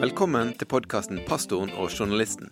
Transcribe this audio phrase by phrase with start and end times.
[0.00, 2.48] Velkommen til podkasten 'Pastoren og journalisten'.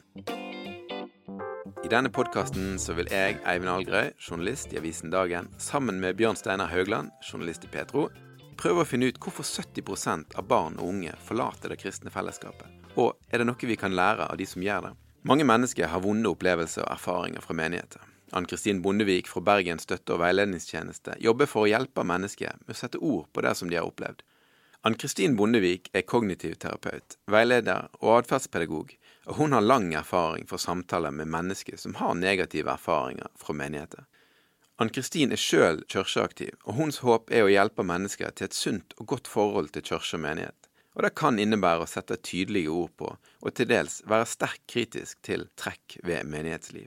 [1.85, 6.69] I denne podkasten vil jeg, Eivind Algerøy, journalist i avisen Dagen, sammen med Bjørn Steinar
[6.69, 8.11] Haugland, journalist i Petro,
[8.59, 12.69] prøve å finne ut hvorfor 70% av barn og unge forlater det kristne fellesskapet.
[12.97, 14.95] Og er det noe vi kan lære av de som gjør det?
[15.25, 18.05] Mange mennesker har vonde opplevelser og erfaringer fra menigheter.
[18.33, 23.01] Ann-Kristin Bondevik fra Bergen støtte- og veiledningstjeneste jobber for å hjelpe mennesker med å sette
[23.01, 24.21] ord på det som de har opplevd.
[24.87, 28.93] Ann-Kristin Bondevik er kognitiv terapeut, veileder og atferdspedagog,
[29.27, 34.07] og hun har lang erfaring fra samtaler med mennesker som har negative erfaringer fra menigheter.
[34.79, 39.09] Ann-Kristin er sjøl kirkeaktiv, og hennes håp er å hjelpe mennesker til et sunt og
[39.11, 40.71] godt forhold til kirke og menighet.
[40.95, 45.19] Og det kan innebære å sette tydelige ord på, og til dels være sterkt kritisk
[45.27, 46.87] til trekk ved menighetsliv.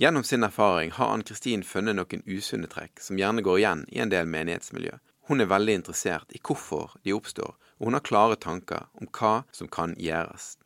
[0.00, 4.12] Gjennom sin erfaring har Ann-Kristin funnet noen usunne trekk som gjerne går igjen i en
[4.12, 4.96] del menighetsmiljø.
[5.30, 9.44] Hun er veldig interessert i hvorfor de oppstår, og hun har klare tanker om hva
[9.54, 10.56] som kan gjøres.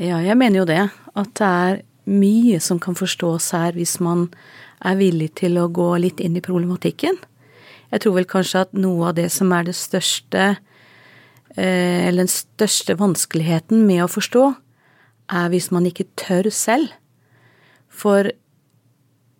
[0.00, 0.86] Ja, jeg mener jo det.
[1.12, 4.30] At det er mye som kan forstås her hvis man
[4.80, 7.18] er villig til å gå litt inn i problematikken.
[7.92, 10.42] Jeg tror vel kanskje at noe av det som er det største
[11.56, 14.48] eh, Eller den største vanskeligheten med å forstå,
[15.28, 16.92] er hvis man ikke tør selv.
[17.88, 18.32] For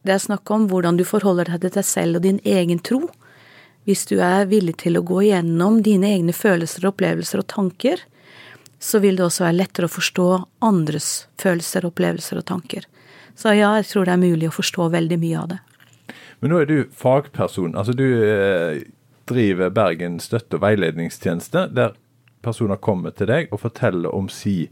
[0.07, 3.07] det er snakk om hvordan du forholder deg til deg selv og din egen tro.
[3.87, 8.03] Hvis du er villig til å gå igjennom dine egne følelser, opplevelser og tanker,
[8.83, 10.27] så vil det også være lettere å forstå
[10.67, 12.89] andres følelser, opplevelser og tanker.
[13.39, 15.61] Så ja, jeg tror det er mulig å forstå veldig mye av det.
[16.41, 17.77] Men nå er du fagperson.
[17.79, 18.83] Altså du eh,
[19.29, 21.95] driver Bergen støtte- og veiledningstjeneste, der
[22.45, 24.67] personer kommer til deg og forteller om si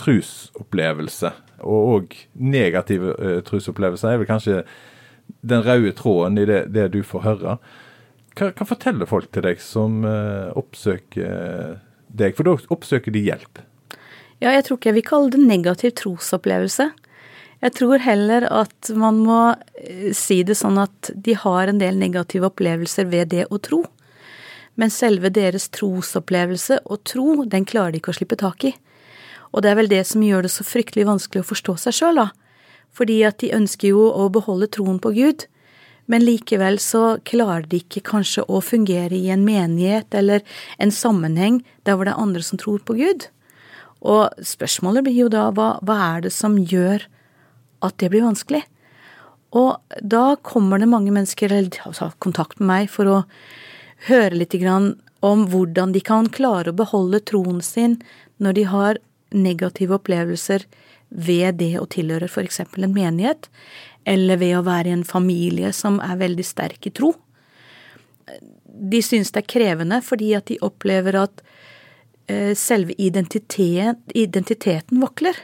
[0.00, 1.32] trusopplevelse.
[1.64, 4.62] Og òg negative uh, trusopplevelser er vel kanskje
[5.44, 7.56] den røde tråden i det, det du får høre.
[8.34, 12.34] Hva, hva, forteller folk til deg som uh, oppsøker deg?
[12.34, 13.62] For da oppsøker de hjelp.
[14.42, 16.90] Ja, jeg tror ikke jeg vil kalle det negativ trosopplevelse.
[17.64, 19.40] Jeg tror heller at man må
[20.12, 23.84] si det sånn at de har en del negative opplevelser ved det å tro.
[24.74, 28.74] Men selve deres trosopplevelse og tro, den klarer de ikke å slippe tak i.
[29.54, 32.20] Og det er vel det som gjør det så fryktelig vanskelig å forstå seg sjøl,
[32.20, 32.28] da.
[32.94, 35.46] Fordi at de ønsker jo å beholde troen på Gud,
[36.10, 40.44] men likevel så klarer de ikke kanskje å fungere i en menighet eller
[40.78, 43.28] en sammenheng der hvor det er andre som tror på Gud.
[44.04, 47.06] Og spørsmålet blir jo da hva, hva er det som gjør
[47.84, 48.62] at det blir vanskelig?
[49.54, 53.18] Og da kommer det mange mennesker eller de har kontakt med meg for å
[54.10, 54.56] høre litt
[55.24, 57.96] om hvordan de kan klare å beholde troen sin
[58.42, 59.00] når de har
[59.34, 60.66] negative opplevelser
[61.08, 62.60] ved det å tilhøre f.eks.
[62.60, 63.48] en menighet,
[64.04, 67.12] eller ved å være i en familie som er veldig sterk i tro.
[68.64, 71.42] De synes det er krevende fordi at de opplever at
[72.26, 75.38] eh, selve identitet, identiteten vakler.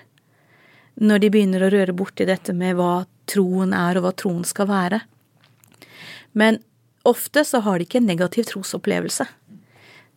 [1.00, 4.69] Når de begynner å røre borti dette med hva troen er og hva troen skal
[4.69, 5.00] være.
[6.32, 6.60] Men
[7.09, 9.27] ofte så har de ikke en negativ trosopplevelse.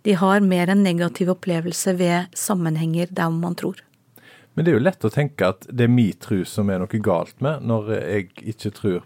[0.04, 3.80] De har mer en negativ opplevelse ved sammenhenger der man tror.
[4.54, 7.02] Men det er jo lett å tenke at det er min tro som er noe
[7.04, 9.00] galt med, når jeg ikke tror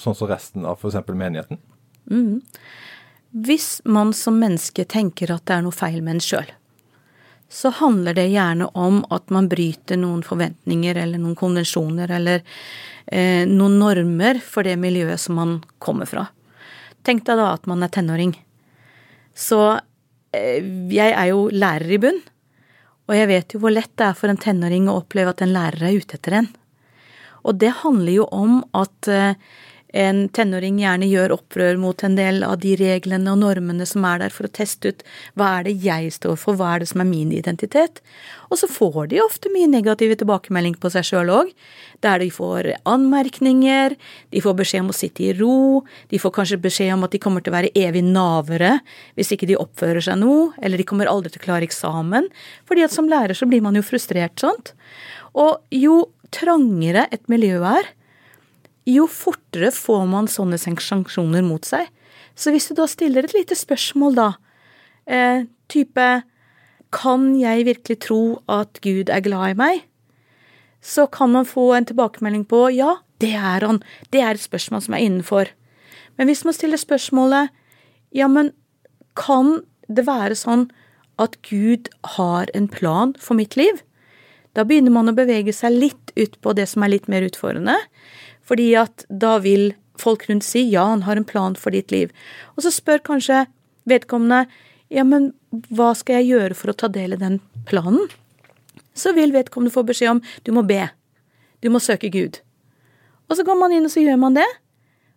[0.00, 0.98] sånn som resten av f.eks.
[1.08, 1.60] menigheten.
[2.10, 2.40] Mm.
[3.30, 6.48] Hvis man som menneske tenker at det er noe feil med en sjøl,
[7.50, 12.44] så handler det gjerne om at man bryter noen forventninger eller noen konvensjoner eller
[13.06, 16.28] eh, noen normer for det miljøet som man kommer fra.
[17.06, 18.36] Tenk deg da at man er tenåring.
[19.34, 19.60] Så
[20.36, 20.62] eh,
[20.94, 22.22] jeg er jo lærer i bunn,
[23.10, 25.50] og jeg vet jo hvor lett det er for en tenåring å oppleve at en
[25.50, 26.48] lærer er ute etter en.
[27.42, 29.34] Og det handler jo om at eh,
[29.92, 34.22] en tenåring gjerne gjør opprør mot en del av de reglene og normene som er
[34.22, 35.04] der, for å teste ut
[35.38, 37.98] hva er det jeg står for, hva er det som er min identitet.
[38.50, 41.52] Og så får de ofte mye negative tilbakemelding på seg sjøl òg,
[42.04, 43.96] der de får anmerkninger,
[44.32, 47.22] de får beskjed om å sitte i ro, de får kanskje beskjed om at de
[47.22, 48.78] kommer til å være evig navere
[49.18, 52.30] hvis ikke de oppfører seg noe, eller de kommer aldri til å klare eksamen,
[52.68, 54.74] fordi at som lærer så blir man jo frustrert, sant.
[55.38, 57.90] Og jo trangere et miljø er,
[58.88, 61.88] jo fortere får man sånne sanksjoner mot seg.
[62.34, 64.32] Så hvis du da stiller et lite spørsmål, da,
[65.06, 66.22] eh, type
[66.92, 69.82] Kan jeg virkelig tro at Gud er glad i meg?
[70.82, 73.80] Så kan man få en tilbakemelding på ja, det er han.
[74.10, 75.46] Det er et spørsmål som er innenfor.
[76.18, 77.50] Men hvis man stiller spørsmålet
[78.10, 78.50] ja, men
[79.14, 80.68] kan det være sånn
[81.20, 83.84] at Gud har en plan for mitt liv?
[84.58, 87.76] Da begynner man å bevege seg litt ut på det som er litt mer utfordrende.
[88.50, 89.70] Fordi at da vil
[90.00, 92.10] folk rundt si ja, han har en plan for ditt liv.
[92.56, 93.44] Og så spør kanskje
[93.88, 94.46] vedkommende
[94.90, 95.30] ja, men
[95.70, 97.38] hva skal jeg gjøre for å ta del i den
[97.68, 98.08] planen?
[98.98, 100.88] Så vil vedkommende få beskjed om du må be.
[101.62, 102.40] Du må søke Gud.
[103.30, 104.48] Og så går man inn og så gjør man det.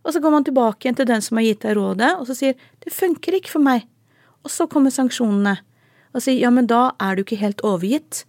[0.03, 2.35] Og så går man tilbake igjen til den som har gitt deg rådet, og så
[2.35, 3.87] sier det funker ikke for meg.
[4.43, 5.55] Og så kommer sanksjonene.
[6.13, 8.25] Og sier ja, men da er du ikke helt overgitt.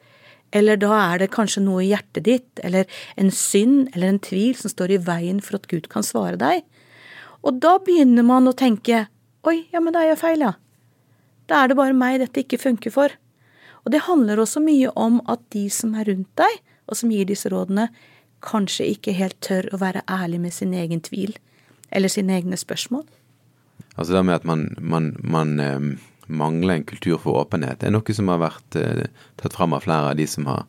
[0.55, 2.87] Eller da er det kanskje noe i hjertet ditt, eller
[3.21, 6.63] en synd eller en tvil som står i veien for at Gud kan svare deg.
[7.45, 9.07] Og da begynner man å tenke
[9.45, 10.55] oi, ja, men da er jeg feil, ja.
[11.51, 13.13] Da er det bare meg dette ikke funker for.
[13.85, 17.29] Og det handler også mye om at de som er rundt deg, og som gir
[17.29, 17.91] disse rådene,
[18.45, 21.35] kanskje ikke helt tør å være ærlig med sin egen tvil
[21.95, 23.05] eller sine egne spørsmål.
[23.97, 25.87] Altså det med at man, man, man eh,
[26.27, 29.07] mangler en kultur for åpenhet, det er noe som har vært eh,
[29.41, 30.67] tatt fram av flere av de som har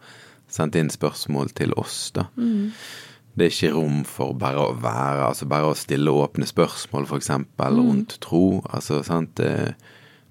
[0.52, 2.12] sendt inn spørsmål til oss.
[2.16, 2.28] da.
[2.38, 2.72] Mm.
[3.36, 7.32] Det er ikke rom for bare å være, altså bare å stille åpne spørsmål, f.eks.
[7.36, 7.60] Mm.
[7.60, 8.64] rundt tro.
[8.72, 9.76] altså sant, eh,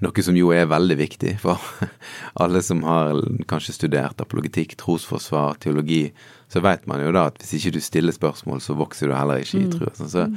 [0.02, 1.60] Noe som jo er veldig viktig for
[2.42, 6.08] alle som har kanskje studert apologetikk, trosforsvar, teologi.
[6.50, 9.40] Så vet man jo da at hvis ikke du stiller spørsmål, så vokser du heller
[9.40, 9.72] ikke i mm.
[9.76, 9.92] tro.
[9.96, 10.34] Sånn, så, mm.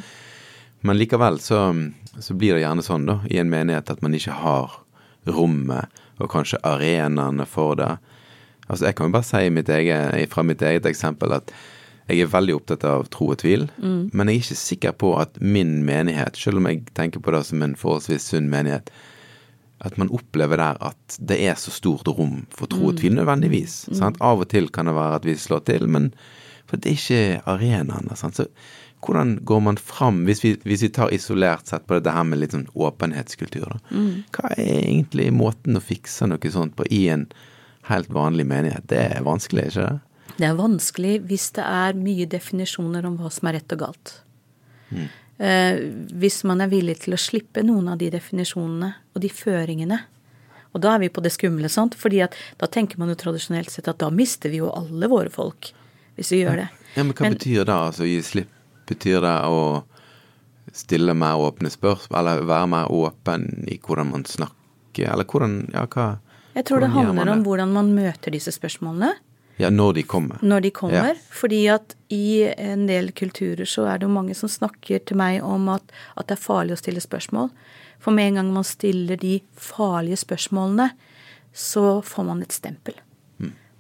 [0.87, 1.61] Men likevel så,
[2.15, 4.77] så, blir det gjerne sånn da, i en menighet at man ikke har
[5.27, 7.97] rommet og kanskje arenaene for det.
[8.67, 11.51] Altså Jeg kan jo bare si mitt eget, fra mitt eget eksempel at
[12.07, 14.15] jeg er veldig opptatt av tro og tvil, mm.
[14.15, 17.41] men jeg er ikke sikker på at min menighet, selv om jeg tenker på det
[17.49, 18.87] som en forholdsvis sunn menighet,
[19.83, 22.99] at man opplever der at det er så stort rom for tro og mm.
[23.01, 23.75] tvil nødvendigvis.
[23.91, 24.15] Mm.
[24.23, 26.13] Av og til kan det være at vi slår til, men
[26.67, 28.15] for det er ikke arenaene.
[28.19, 28.39] Sant?
[28.39, 28.47] Så
[29.05, 32.41] hvordan går man fram, hvis vi, hvis vi, tar isolert sett på dette her med
[32.41, 33.77] litt sånn åpenhetskultur, da.
[33.91, 34.23] Mm.
[34.33, 37.27] Hva er egentlig måten å fikse noe sånt på i en
[37.91, 38.87] helt vanlig menighet?
[38.89, 40.33] Det er vanskelig, ikke det?
[40.37, 44.13] Det er vanskelig hvis det er mye definisjoner om hva som er rett og galt.
[44.89, 45.07] Mm.
[45.37, 45.79] Eh,
[46.17, 50.01] hvis man er villig til å slippe noen av de definisjonene og de føringene.
[50.73, 51.95] Og da er vi på det skumle, sant?
[51.97, 55.31] Fordi at da tenker man jo tradisjonelt sett at da mister vi jo alle våre
[55.33, 55.71] folk,
[56.17, 56.69] hvis vi gjør det.
[56.97, 58.53] Ja, Men hva men, betyr det, altså gi slipp
[58.87, 59.61] Betyr det å
[60.75, 65.85] stille mer åpne spørsmål, eller være mer åpen i hvordan man snakker, eller hvordan Ja,
[65.87, 66.17] hva
[66.55, 69.13] Jeg tror det handler om hvordan man møter disse spørsmålene.
[69.57, 70.37] Ja, når de kommer.
[70.41, 71.13] Når de kommer.
[71.13, 71.33] Ja.
[71.33, 75.41] Fordi at i en del kulturer så er det jo mange som snakker til meg
[75.45, 75.85] om at,
[76.15, 77.49] at det er farlig å stille spørsmål.
[78.01, 80.91] For med en gang man stiller de farlige spørsmålene,
[81.53, 82.97] så får man et stempel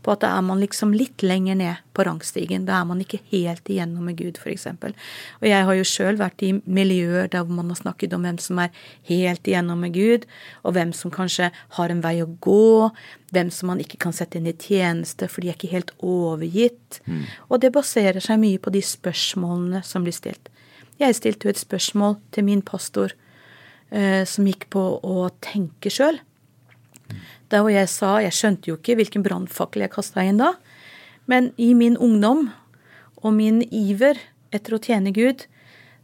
[0.07, 2.63] på at da er man liksom litt lenger ned på rangstigen.
[2.67, 4.69] Da er man ikke helt igjennom med Gud, f.eks.
[4.71, 8.39] Og jeg har jo sjøl vært i miljøer der hvor man har snakket om hvem
[8.39, 8.71] som er
[9.09, 10.23] helt igjennom med Gud,
[10.63, 12.87] og hvem som kanskje har en vei å gå,
[13.35, 17.01] hvem som man ikke kan sette inn i tjeneste, for de er ikke helt overgitt.
[17.03, 17.25] Mm.
[17.51, 20.47] Og det baserer seg mye på de spørsmålene som blir stilt.
[21.01, 23.11] Jeg stilte jo et spørsmål til min pastor
[23.91, 26.23] eh, som gikk på å tenke sjøl.
[27.51, 30.53] Der hvor jeg sa Jeg skjønte jo ikke hvilken brannfakkel jeg kasta inn da.
[31.27, 32.49] Men i min ungdom
[33.23, 34.19] og min iver
[34.55, 35.45] etter å tjene Gud,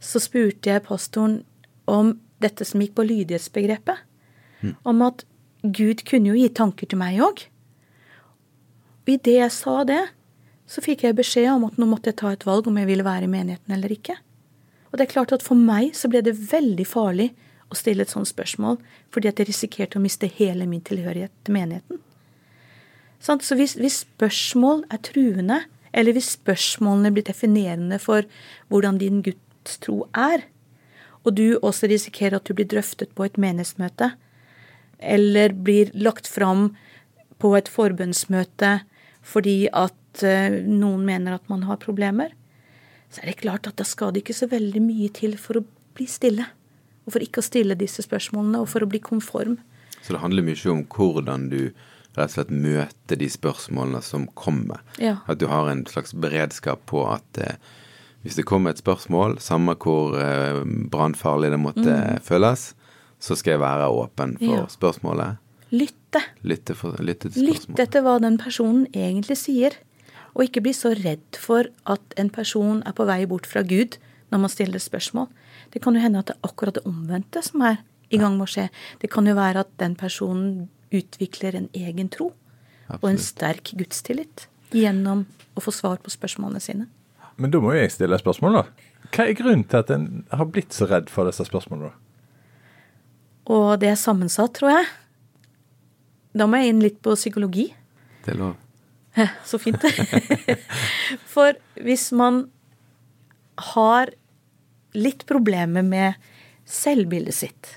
[0.00, 1.42] så spurte jeg pastoren
[1.88, 4.02] om dette som gikk på lydighetsbegrepet.
[4.60, 4.74] Mm.
[4.84, 5.24] Om at
[5.64, 7.46] Gud kunne jo gi tanker til meg òg.
[9.08, 10.02] Idet jeg sa det,
[10.68, 13.04] så fikk jeg beskjed om at nå måtte jeg ta et valg om jeg ville
[13.04, 14.16] være i menigheten eller ikke.
[14.90, 17.32] Og det er klart at for meg så ble det veldig farlig
[17.74, 18.78] å stille et sånt spørsmål,
[19.12, 22.00] fordi at jeg risikerte å miste hele min tilhørighet til menigheten.
[23.24, 25.62] Så hvis, hvis spørsmål er truende,
[25.94, 28.26] eller hvis spørsmålene blir definerende for
[28.68, 30.44] hvordan din gudstro er,
[31.24, 34.10] og du også risikerer at du blir drøftet på et menighetsmøte,
[35.00, 36.74] eller blir lagt fram
[37.40, 38.80] på et forbundsmøte
[39.24, 42.34] fordi at eh, noen mener at man har problemer,
[43.08, 45.64] så er det klart at da skal det ikke så veldig mye til for å
[45.96, 46.44] bli stille
[47.04, 49.58] og for ikke å stille disse spørsmålene, og for å bli konform.
[50.00, 51.60] Så det handler mye om hvordan du
[52.14, 54.82] rett og slett møter de spørsmålene som kommer.
[55.02, 55.18] Ja.
[55.26, 57.56] At du har en slags beredskap på at eh,
[58.24, 62.22] hvis det kommer et spørsmål, samme hvor eh, brannfarlig det måtte mm.
[62.24, 62.72] føles,
[63.20, 64.68] så skal jeg være åpen for ja.
[64.70, 65.40] spørsmålet.
[65.74, 66.22] Lytte.
[66.46, 67.68] Lytte, for, lytte til spørsmålet.
[67.68, 69.76] Lytte etter hva den personen egentlig sier.
[70.34, 73.98] Og ikke bli så redd for at en person er på vei bort fra Gud
[74.32, 75.28] når man stiller spørsmål.
[75.74, 77.82] Det kan jo hende at det er akkurat det omvendte som er
[78.14, 78.68] i gang med å skje.
[79.02, 82.30] Det kan jo være at den personen utvikler en egen tro
[82.86, 83.00] Absolutt.
[83.00, 86.86] og en sterk gudstillit gjennom å få svar på spørsmålene sine.
[87.36, 88.90] Men da må jo jeg stille spørsmål, da.
[89.10, 91.92] Hva er grunnen til at en har blitt så redd for disse spørsmålene?
[93.50, 94.86] Og det er sammensatt, tror jeg.
[96.34, 97.68] Da må jeg inn litt på psykologi.
[98.24, 98.54] Det er lov.
[99.48, 99.84] Så fint.
[101.34, 102.46] for hvis man
[103.74, 104.10] har
[104.94, 106.20] litt problemer med
[106.64, 107.70] selvbildet sitt.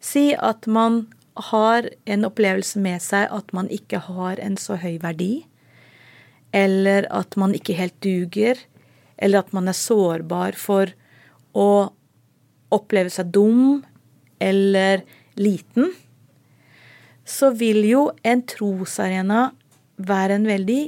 [0.00, 1.04] Si at man
[1.50, 5.44] har en opplevelse med seg at man ikke har en så høy verdi,
[6.56, 8.58] eller at man ikke helt duger,
[9.20, 10.90] eller at man er sårbar for
[11.54, 11.90] å
[12.74, 13.82] oppleve seg dum
[14.40, 15.04] eller
[15.38, 15.90] liten,
[17.26, 19.50] så vil jo en trosarena
[20.00, 20.82] være en veldig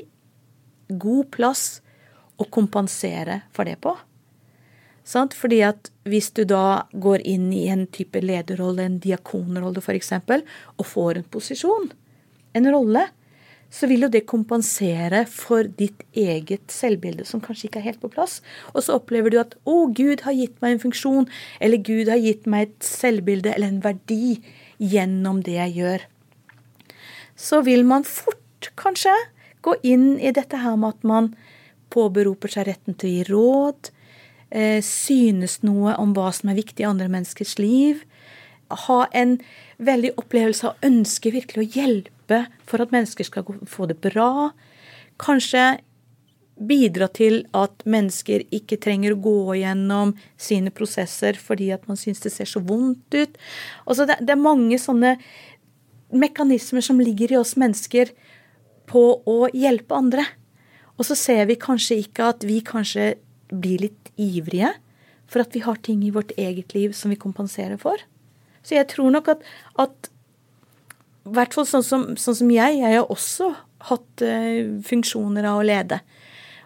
[1.03, 1.67] god plass
[2.41, 3.95] å kompensere for det på.
[5.13, 5.35] Sant?
[5.37, 10.15] Fordi at hvis du da går inn i en type lederrolle, en diakonrolle f.eks.,
[10.79, 11.91] og får en posisjon,
[12.57, 13.07] en rolle,
[13.73, 18.11] så vil jo det kompensere for ditt eget selvbilde, som kanskje ikke er helt på
[18.13, 18.41] plass.
[18.75, 21.29] Og så opplever du at 'Å, Gud har gitt meg en funksjon',
[21.61, 24.43] eller 'Gud har gitt meg et selvbilde eller en verdi
[24.79, 26.05] gjennom det jeg gjør'.
[27.37, 29.15] Så vil man fort, kanskje,
[29.63, 31.35] gå inn i dette her med at man
[31.91, 33.91] påberoper seg retten til å gi råd,
[34.85, 38.03] synes noe om hva som er viktig i andre menneskers liv,
[38.73, 39.39] ha en
[39.83, 44.51] veldig opplevelse av ønske virkelig å hjelpe for at mennesker skal få det bra.
[45.21, 45.81] Kanskje
[46.63, 52.23] bidra til at mennesker ikke trenger å gå gjennom sine prosesser fordi at man syns
[52.25, 53.41] det ser så vondt ut.
[53.87, 55.17] Altså det, det er mange sånne
[56.13, 58.13] mekanismer som ligger i oss mennesker
[58.91, 60.27] på å hjelpe andre.
[60.99, 63.15] Og så ser vi kanskje ikke at vi kanskje
[63.53, 64.73] blir litt ivrige
[65.33, 68.01] for at vi har ting i vårt eget liv som vi kompenserer for.
[68.63, 69.45] Så jeg tror nok at,
[69.81, 70.11] at
[71.23, 73.53] i hvert fall sånn som, sånn som, jeg, jeg har også
[73.89, 76.03] hatt uh, funksjoner av å lede.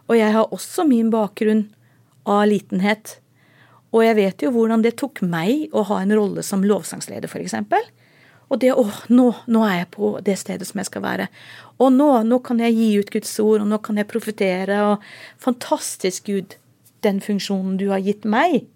[0.07, 1.67] Og jeg har også min bakgrunn
[2.29, 3.19] av litenhet.
[3.95, 7.57] Og jeg vet jo hvordan det tok meg å ha en rolle som lovsangsleder, f.eks.
[8.47, 11.27] Og det åh, nå, nå er jeg på det stedet som jeg skal være.
[11.83, 15.43] Og nå, nå kan jeg gi ut Guds ord, og nå kan jeg profetere, og
[15.43, 16.57] fantastisk, Gud,
[17.07, 18.67] den funksjonen du har gitt meg.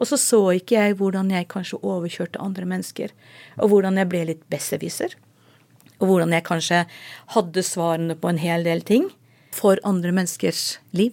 [0.00, 3.12] Og så så ikke jeg hvordan jeg kanskje overkjørte andre mennesker,
[3.60, 5.16] og hvordan jeg ble litt besserwisser.
[6.00, 6.84] Og hvordan jeg kanskje
[7.36, 9.10] hadde svarene på en hel del ting
[9.52, 11.12] for andre menneskers liv.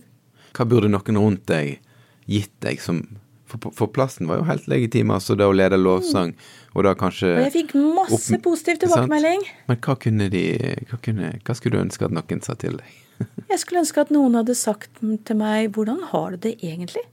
[0.55, 1.81] Hva burde noen rundt deg
[2.27, 3.05] gitt deg som
[3.47, 6.33] For, for plassen var jo helt legitim, altså det å lede lovsang,
[6.75, 9.45] og da kanskje Og jeg fikk masse opp, positiv tilbakemelding.
[9.69, 10.41] Men hva kunne de
[10.89, 12.97] hva, kunne, hva skulle du ønske at noen sa til deg?
[13.51, 17.07] jeg skulle ønske at noen hadde sagt til meg 'Hvordan har du det egentlig?'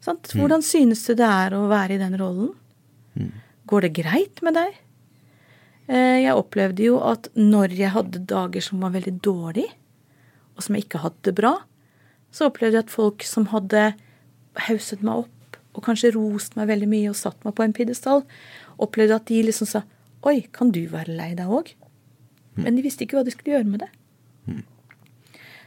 [0.00, 0.30] Sant?
[0.32, 0.40] Mm.
[0.40, 2.52] Hvordan synes du det er å være i den rollen?
[3.18, 3.32] Mm.
[3.68, 4.76] Går det greit med deg?
[5.88, 9.72] Eh, jeg opplevde jo at når jeg hadde dager som var veldig dårlige,
[10.56, 11.54] og som jeg ikke hadde det bra,
[12.34, 13.92] så opplevde jeg at folk som hadde
[14.68, 18.24] hauset meg opp, og kanskje rost meg veldig mye og satt meg på en pidestall,
[18.78, 19.84] opplevde at de liksom sa
[20.26, 21.68] Oi, kan du være lei deg òg?
[22.56, 22.64] Mm.
[22.64, 23.90] Men de visste ikke hva de skulle gjøre med det.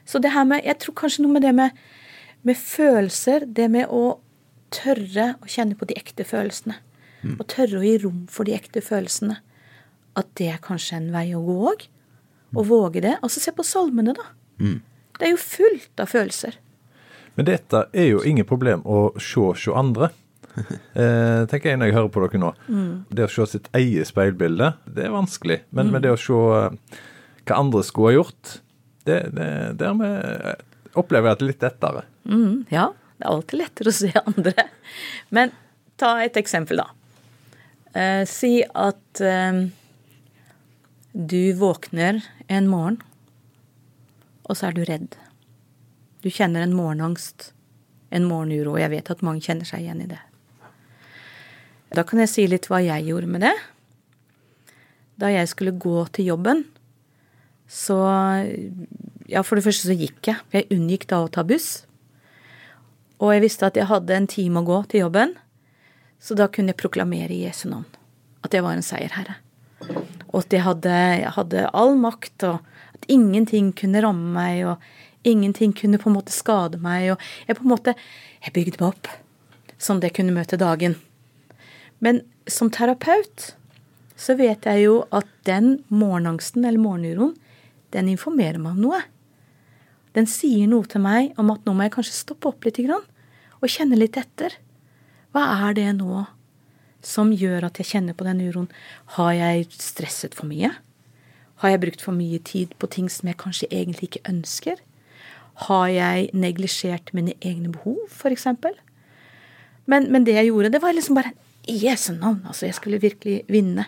[0.06, 1.78] Så det her med Jeg tror kanskje noe med det med,
[2.44, 4.20] med følelser, det med å
[4.72, 6.78] tørre å kjenne på de ekte følelsene.
[7.22, 7.38] Mm.
[7.38, 9.38] Og tørre å gi rom for de ekte følelsene.
[10.18, 11.86] At det er kanskje en vei å gå òg.
[12.52, 13.18] Å våge det.
[13.22, 14.32] Altså se på salmene, da.
[14.60, 14.80] Mm.
[15.20, 16.58] Det er jo fullt av følelser.
[17.38, 20.12] Men dette er jo ingen problem å se hos andre.
[21.00, 22.52] eh, tenker jeg når jeg hører på dere nå.
[22.68, 22.92] Mm.
[23.12, 25.62] Det å se sitt eget speilbilde, det er vanskelig.
[25.70, 25.96] Men, mm.
[25.96, 27.00] men det å se eh,
[27.46, 28.58] hva andre skulle ha gjort,
[29.08, 30.64] det, det, dermed
[30.98, 32.04] opplever jeg at det er litt lettere.
[32.30, 32.90] Mm, ja.
[33.18, 34.66] Det er alltid lettere å se andre.
[35.30, 35.54] Men
[36.02, 36.88] ta et eksempel, da.
[37.94, 39.60] Eh, si at eh,
[41.12, 42.98] du våkner en morgen,
[44.48, 45.20] og så er du redd.
[46.26, 47.52] Du kjenner en morgenangst,
[48.10, 50.20] en morgenuro, jeg vet at mange kjenner seg igjen i det.
[51.92, 53.56] Da kan jeg si litt hva jeg gjorde med det.
[55.20, 56.66] Da jeg skulle gå til jobben,
[57.72, 57.98] så
[59.32, 60.42] Ja, for det første så gikk jeg.
[60.52, 61.86] Jeg unngikk da å ta buss.
[63.24, 65.38] Og jeg visste at jeg hadde en time å gå til jobben,
[66.20, 67.88] så da kunne jeg proklamere i Jesu navn
[68.42, 69.38] at jeg var en seierherre.
[70.32, 75.28] Og at jeg hadde, jeg hadde all makt, og at ingenting kunne ramme meg, og
[75.28, 77.14] ingenting kunne på en måte skade meg.
[77.14, 77.96] Og jeg på en måte
[78.42, 79.08] Jeg bygde meg opp
[79.78, 80.96] sånn at jeg kunne møte dagen.
[82.02, 83.52] Men som terapeut
[84.18, 87.36] så vet jeg jo at den morgenangsten eller morgenuroen,
[87.94, 89.02] den informerer meg om noe.
[90.16, 92.80] Den sier noe til meg om at nå må jeg kanskje stoppe opp litt
[93.62, 94.58] og kjenne litt etter.
[95.32, 96.26] Hva er det nå
[97.06, 98.72] som gjør at jeg kjenner på den uroen?
[99.18, 100.74] Har jeg stresset for mye?
[101.62, 104.82] Har jeg brukt for mye tid på ting som jeg kanskje egentlig ikke ønsker?
[105.68, 108.48] Har jeg neglisjert mine egne behov, f.eks.?
[109.86, 111.34] Men, men det jeg gjorde, det var liksom bare
[111.68, 112.42] Jesu navn.
[112.48, 113.86] Altså, jeg skulle virkelig vinne.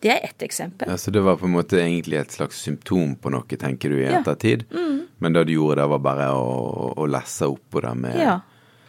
[0.00, 0.88] Det er ett eksempel.
[0.90, 3.96] Ja, Så det var på en måte egentlig et slags symptom på noe, tenker du,
[4.02, 4.66] i ettertid?
[4.70, 4.78] Ja.
[4.82, 4.98] Mm.
[5.18, 8.34] Men det du gjorde, det var bare å, å lesse opp på det med Ja.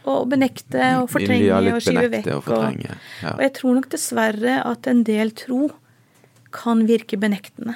[0.08, 2.28] og benekte og fortrenge Ja, og skyve vekk.
[2.36, 3.32] og fortrenge, ja.
[3.34, 5.70] og jeg tror nok dessverre at en del tro
[6.52, 7.76] kan virke benektende.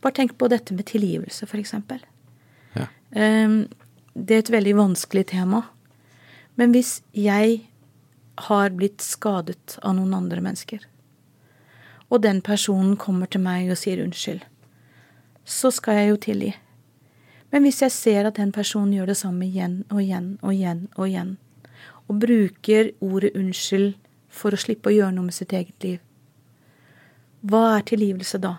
[0.00, 2.00] Bare tenk på dette med tilgivelse, eksempel.
[2.76, 2.86] Ja.
[3.14, 3.68] Ehm,
[4.18, 5.64] Det er et veldig vanskelig tema.
[6.56, 7.60] Men hvis jeg
[8.48, 10.80] har blitt skadet av noen andre mennesker,
[12.08, 14.40] og den personen kommer til meg og sier unnskyld,
[15.44, 16.54] så skal jeg jo tilgi.
[17.52, 20.86] Men hvis jeg ser at den personen gjør det samme igjen og igjen og igjen
[20.96, 21.36] og igjen,
[22.08, 23.94] og bruker ordet unnskyld
[24.28, 25.98] for å slippe å gjøre noe med sitt eget liv,
[27.48, 28.56] hva er tilgivelse da?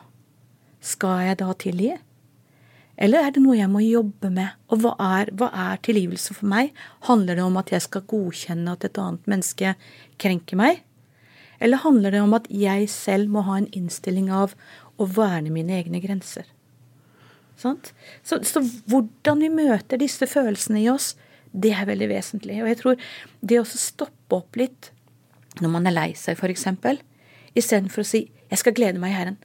[0.79, 1.91] Skal jeg da tilgi?
[2.99, 4.55] Eller er det noe jeg må jobbe med?
[4.71, 6.71] Og hva er, hva er tilgivelse for meg?
[7.07, 9.73] Handler det om at jeg skal godkjenne at et annet menneske
[10.19, 10.81] krenker meg?
[11.59, 14.55] Eller handler det om at jeg selv må ha en innstilling av
[14.99, 16.47] å verne mine egne grenser?
[17.59, 17.91] Sånt?
[18.23, 21.13] Så, så hvordan vi møter disse følelsene i oss,
[21.51, 22.61] det er veldig vesentlig.
[22.63, 23.11] Og jeg tror
[23.41, 24.93] det å stoppe opp litt
[25.59, 26.67] når man er lei seg, f.eks.,
[27.57, 29.39] istedenfor å si 'jeg skal glede meg i Herren'.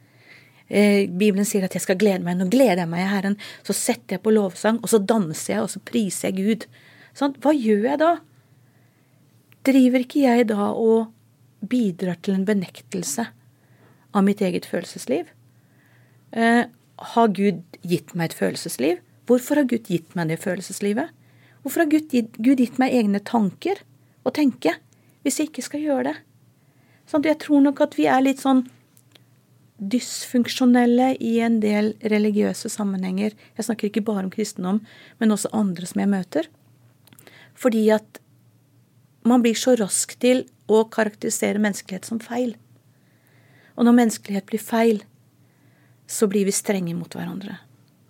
[0.69, 2.39] Eh, Bibelen sier at jeg skal glede meg.
[2.39, 3.37] Nå gleder jeg meg i Herren.
[3.67, 6.67] Så setter jeg på lovsang, og så danser jeg, og så priser jeg Gud.
[7.17, 8.13] Sånn, hva gjør jeg da?
[9.65, 11.13] Driver ikke jeg da og
[11.71, 13.27] bidrar til en benektelse
[14.15, 15.31] av mitt eget følelsesliv?
[16.35, 16.65] Eh,
[17.15, 19.01] har Gud gitt meg et følelsesliv?
[19.27, 21.11] Hvorfor har Gud gitt meg det følelseslivet?
[21.63, 23.81] Hvorfor har Gud gitt, Gud gitt meg egne tanker
[24.25, 24.77] å tenke,
[25.25, 26.17] hvis jeg ikke skal gjøre det?
[27.09, 28.65] Sånn, jeg tror nok at vi er litt sånn
[29.81, 33.35] dysfunksjonelle i en del religiøse sammenhenger.
[33.57, 34.83] Jeg snakker ikke bare om kristendom,
[35.19, 36.49] men også andre som jeg møter.
[37.59, 38.21] Fordi at
[39.25, 42.55] man blir så rask til å karakterisere menneskelighet som feil.
[43.75, 45.03] Og når menneskelighet blir feil,
[46.07, 47.59] så blir vi strenge mot hverandre.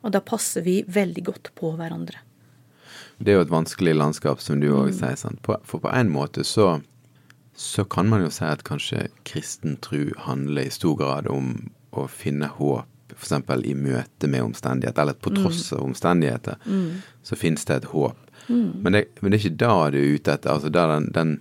[0.05, 2.21] Og da passer vi veldig godt på hverandre.
[3.19, 5.17] Det er jo et vanskelig landskap, som du òg sier.
[5.19, 5.41] Sant?
[5.45, 6.81] For på en måte så,
[7.57, 11.55] så kan man jo si at kanskje kristen tro handler i stor grad om
[11.95, 13.37] å finne håp, f.eks.
[13.71, 16.59] i møte med omstendigheter, eller på tross av omstendigheter,
[17.23, 18.19] så finnes det et håp.
[18.49, 20.51] Men, det, men det er ikke da du er ute etter.
[20.53, 21.37] altså da, den, den,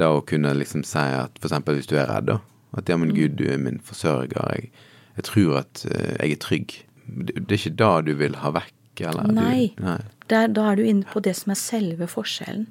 [0.00, 1.58] da å kunne liksom si at f.eks.
[1.66, 2.38] hvis du er redd, da.
[2.76, 4.36] At ja, men Gud, du er min forsørger.
[4.54, 4.70] Jeg,
[5.16, 6.76] jeg tror at eh, jeg er trygg.
[7.06, 9.32] Det, det er ikke da du vil ha vekk, eller?
[9.32, 9.70] Nei.
[9.78, 10.00] Du, nei.
[10.28, 12.68] Der, da er du inne på det som er selve forskjellen.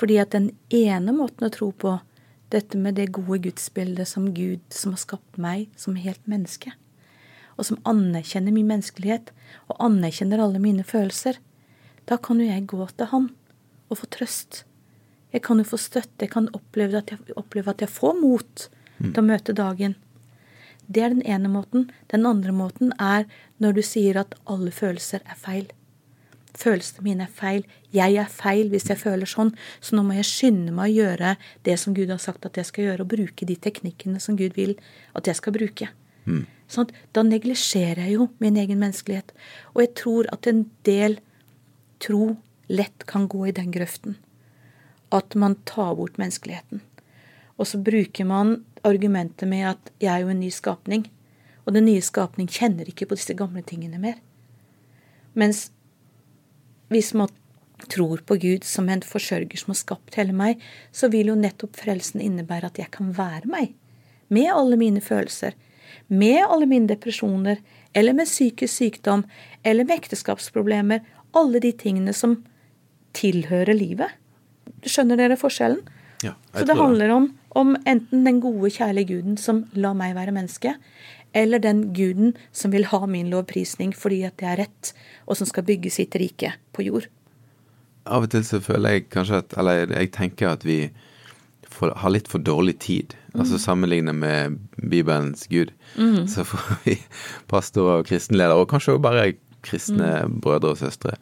[0.00, 1.98] Fordi at den ene måten å tro på,
[2.54, 6.70] dette med det gode gudsbildet som Gud som har skapt meg som helt menneske,
[7.56, 9.32] og som anerkjenner min menneskelighet,
[9.66, 11.40] og anerkjenner alle mine følelser,
[12.06, 13.30] da kan jo jeg gå til Han
[13.90, 14.62] og få trøst.
[15.34, 18.68] Jeg kan jo få støtte, jeg kan oppleve at jeg, oppleve at jeg får mot
[18.98, 19.96] til å møte dagen.
[20.86, 21.90] Det er den ene måten.
[22.12, 23.26] Den andre måten er
[23.58, 25.66] når du sier at alle følelser er feil.
[26.56, 27.66] Følelsene mine er feil.
[27.92, 31.34] Jeg er feil hvis jeg føler sånn, så nå må jeg skynde meg å gjøre
[31.68, 34.56] det som Gud har sagt at jeg skal gjøre, og bruke de teknikkene som Gud
[34.56, 34.76] vil
[35.18, 35.90] at jeg skal bruke.
[36.70, 39.34] Sånn at da neglisjerer jeg jo min egen menneskelighet.
[39.74, 41.20] Og jeg tror at en del
[42.02, 42.36] tro
[42.72, 44.16] lett kan gå i den grøften.
[45.14, 46.82] At man tar bort menneskeligheten.
[47.56, 51.06] Og så bruker man argumentet med at jeg er jo en ny skapning.
[51.66, 54.20] Og den nye skapning kjenner ikke på disse gamle tingene mer.
[55.34, 55.70] Mens
[56.92, 57.32] hvis man
[57.92, 60.60] tror på Gud som en forsørger som har skapt hele meg,
[60.94, 63.74] så vil jo nettopp frelsen innebære at jeg kan være meg.
[64.28, 65.56] Med alle mine følelser.
[66.08, 67.60] Med alle mine depresjoner.
[67.94, 69.24] Eller med psykisk sykdom.
[69.64, 71.02] Eller med ekteskapsproblemer.
[71.36, 72.40] Alle de tingene som
[73.16, 74.14] tilhører livet.
[74.86, 75.82] Skjønner dere forskjellen?
[76.24, 80.32] Ja, Så det handler om, om enten den gode, kjærlige guden som lar meg være
[80.32, 80.72] menneske,
[81.36, 84.94] eller den guden som vil ha min lovprisning fordi at det er rett,
[85.26, 87.10] og som skal bygge sitt rike på jord.
[88.06, 90.92] Av og til så føler jeg kanskje at Eller jeg tenker at vi
[91.66, 93.16] får, har litt for dårlig tid.
[93.34, 95.74] Altså sammenlignet med Bibelens Gud,
[96.30, 96.94] så får vi
[97.52, 99.32] pastorer og kristenledere, og kanskje også bare
[99.66, 101.16] kristne brødre og søstre,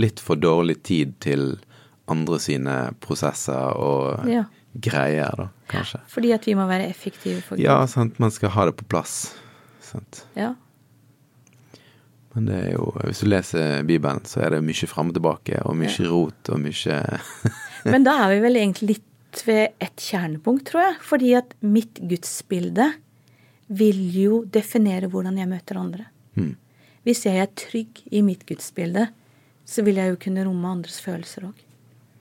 [0.00, 1.60] litt for dårlig tid til
[2.10, 4.44] andre sine prosesser og Ja.
[4.74, 6.00] greier, da, kanskje.
[6.12, 7.58] Fordi at vi må være effektive for.
[7.58, 9.34] Ja, sant, man skal ha det på plass.
[9.80, 10.24] Sant.
[10.36, 10.54] Ja.
[12.34, 15.58] Men det er jo, hvis du leser Bibelen, så er det mye fram og tilbake,
[15.66, 16.98] og mye rot, og mye
[17.90, 20.98] Men da er vi vel egentlig litt ved et kjernepunkt, tror jeg.
[21.06, 22.86] Fordi at mitt gudsbilde
[23.70, 26.06] vil jo definere hvordan jeg møter andre.
[26.38, 26.54] Mm.
[27.06, 29.08] Hvis jeg er trygg i mitt gudsbilde,
[29.66, 31.66] så vil jeg jo kunne romme andres følelser òg.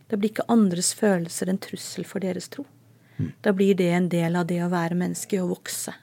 [0.09, 2.65] Da blir ikke andres følelser en trussel for deres tro.
[3.43, 5.93] Da blir det en del av det å være menneske og vokse.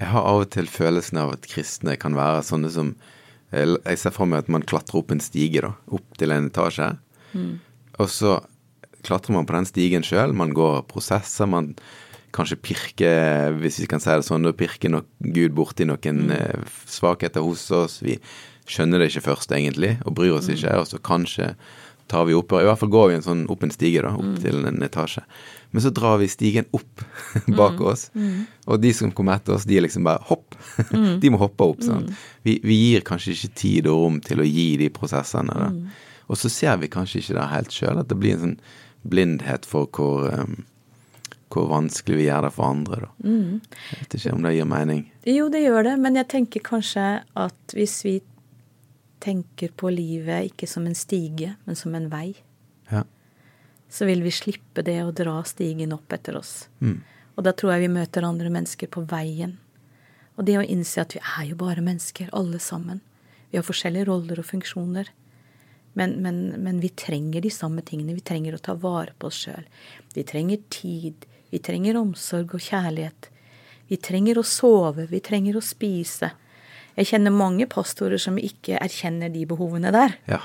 [0.00, 2.94] Jeg har av og til følelsen av at kristne kan være sånne som
[3.50, 5.72] Jeg ser for meg at man klatrer opp en stige, da.
[5.90, 6.86] Opp til en etasje.
[7.98, 8.36] Og så
[9.02, 10.30] klatrer man på den stigen sjøl.
[10.38, 11.50] Man går prosesser.
[11.50, 11.72] Man
[12.30, 16.62] kanskje pirker, hvis vi kan si det sånn, da pirker nok Gud borti noen mm.
[16.86, 17.98] svakheter hos oss.
[18.06, 18.20] Vi
[18.70, 20.76] skjønner det ikke først, egentlig, og bryr oss ikke.
[20.78, 21.50] Og så kanskje
[22.10, 22.64] tar vi oppover.
[22.64, 24.36] I hvert fall går vi en sånn opp en stige, da, opp mm.
[24.42, 25.22] til en etasje.
[25.70, 27.04] Men så drar vi stigen opp
[27.60, 27.86] bak mm.
[27.92, 28.36] oss, mm.
[28.66, 30.58] og de som kommer etter oss, de er liksom bare hopp.
[30.90, 31.18] Mm.
[31.22, 31.84] de må hoppe opp.
[31.86, 32.10] sant?
[32.10, 32.24] Mm.
[32.48, 35.54] Vi, vi, gir kanskje ikke tid og rom til å gi de prosessene.
[35.54, 35.70] da.
[36.30, 38.60] Og så ser vi kanskje ikke det helt sjøl, at det blir en sånn
[39.10, 40.58] blindhet for hvor um,
[41.50, 43.08] hvor vanskelig vi gjør det for andre, da.
[43.26, 43.60] Mm.
[43.90, 45.00] Jeg vet ikke om det gir mening.
[45.26, 47.06] Jo, det gjør det, men jeg tenker kanskje
[47.44, 48.12] at hvis vi
[49.20, 52.34] tenker på livet ikke som en stige, men som en vei,
[52.90, 53.04] ja.
[53.88, 56.68] så vil vi slippe det å dra stigen opp etter oss.
[56.80, 56.98] Mm.
[57.36, 59.58] Og da tror jeg vi møter andre mennesker på veien.
[60.36, 63.02] Og det å innse at vi er jo bare mennesker, alle sammen.
[63.50, 65.10] Vi har forskjellige roller og funksjoner.
[65.98, 68.14] Men, men, men vi trenger de samme tingene.
[68.14, 69.66] Vi trenger å ta vare på oss sjøl.
[70.14, 71.26] Vi trenger tid.
[71.50, 73.30] Vi trenger omsorg og kjærlighet.
[73.90, 75.08] Vi trenger å sove.
[75.10, 76.30] Vi trenger å spise.
[77.00, 80.16] Jeg kjenner mange pastorer som ikke erkjenner de behovene der.
[80.28, 80.42] Ja.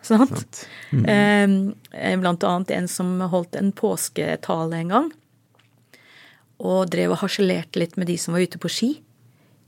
[0.00, 0.30] Sant?
[0.30, 0.60] sant.
[0.94, 1.74] Mm.
[2.22, 5.10] blant annet en som holdt en påsketale en gang.
[6.58, 8.92] Og drev og harselerte litt med de som var ute på ski,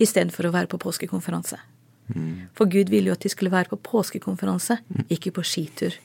[0.01, 1.59] istedenfor å være på påskekonferanse.
[2.15, 2.49] Mm.
[2.57, 5.05] For Gud ville jo at de skulle være på påskekonferanse, mm.
[5.13, 5.99] ikke på skitur.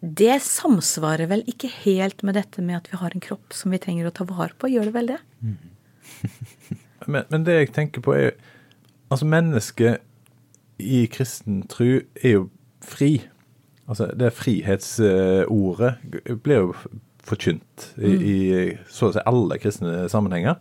[0.00, 3.80] Det samsvarer vel ikke helt med dette med at vi har en kropp som vi
[3.82, 5.18] trenger å ta vare på, gjør det vel det?
[5.40, 5.56] Mm.
[7.12, 8.36] men, men, det jeg tenker på er
[9.10, 10.02] Altså, mennesket
[10.82, 12.46] i kristen tru er jo
[12.84, 13.20] fri.
[13.86, 15.94] Altså, det frihetsordet
[16.42, 16.72] blir jo
[17.26, 18.26] forkynt i, mm.
[18.26, 18.36] i,
[18.90, 20.58] så å si alle kristne sammenhenger.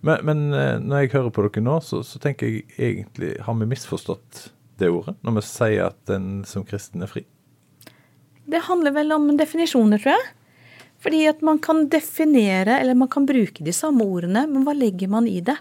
[0.00, 3.56] Men, men, eh, når jeg hører på dere nå, så, så, tenker jeg egentlig Har
[3.58, 4.44] vi misforstått
[4.78, 7.24] det ordet når vi sier at en som kristen er fri?
[8.48, 10.28] Det handler vel om definisjoner, tror jeg.
[11.02, 15.10] Fordi at man kan definere, eller man kan bruke de samme ordene, men hva legger
[15.12, 15.58] man i det?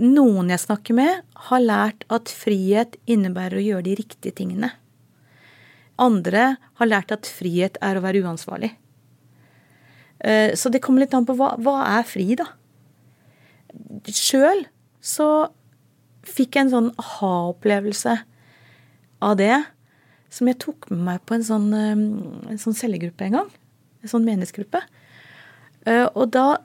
[0.00, 4.72] Noen jeg snakker med, har lært at frihet innebærer å gjøre de riktige tingene.
[6.00, 8.72] Andre har lært at frihet er å være uansvarlig.
[10.22, 12.48] Eh, så det kommer litt an på hva, hva er fri, da?
[14.08, 14.64] Sjøl
[15.02, 15.28] så
[16.26, 18.16] fikk jeg en sånn aha-opplevelse
[19.22, 19.54] av det
[20.32, 21.94] som jeg tok med meg på en sånn, eh,
[22.54, 23.54] en sånn cellegruppe en gang.
[24.02, 24.80] En sånn menighetsgruppe.
[25.86, 26.62] Eh, og da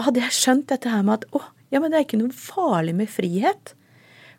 [0.00, 2.96] hadde jeg skjønt dette her med at å, ja, men det er ikke noe farlig
[2.98, 3.74] med frihet.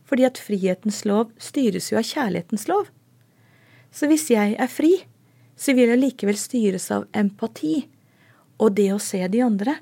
[0.08, 2.90] Fordi at frihetens lov styres jo av kjærlighetens lov.
[3.92, 4.92] Så hvis jeg er fri,
[5.56, 7.86] så vil jeg likevel styres av empati
[8.62, 9.78] og det å se de andre.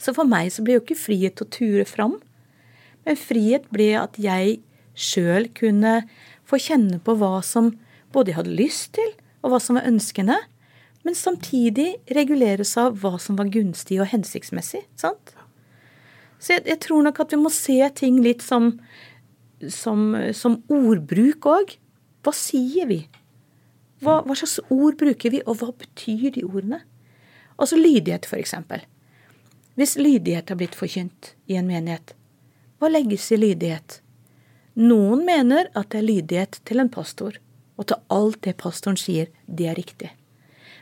[0.00, 2.18] Så for meg så ble jo ikke frihet å ture fram,
[3.06, 4.60] men frihet ble at jeg
[4.94, 6.02] sjøl kunne
[6.46, 7.72] få kjenne på hva som
[8.14, 9.12] både jeg hadde lyst til,
[9.42, 10.36] og hva som var ønskende,
[11.02, 14.84] men samtidig reguleres av hva som var gunstig og hensiktsmessig.
[14.94, 15.34] sant?
[16.42, 18.72] Så jeg, jeg, tror nok at vi må se ting litt som,
[19.70, 21.76] som, som ordbruk òg.
[22.26, 23.04] Hva sier vi?
[24.02, 26.80] Hva, hva, slags ord bruker vi, og hva betyr de ordene?
[27.54, 28.82] Altså lydighet, eksempel.
[29.78, 32.16] Hvis lydighet har blitt forkynt i en menighet,
[32.82, 34.00] hva legges i lydighet?
[34.82, 37.38] Noen mener at det er lydighet til en pastor,
[37.78, 40.10] og til alt det pastoren sier, det er riktig.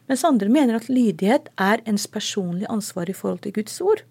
[0.09, 4.07] Mens andre mener at lydighet er ens personlige ansvar i forhold til Guds ord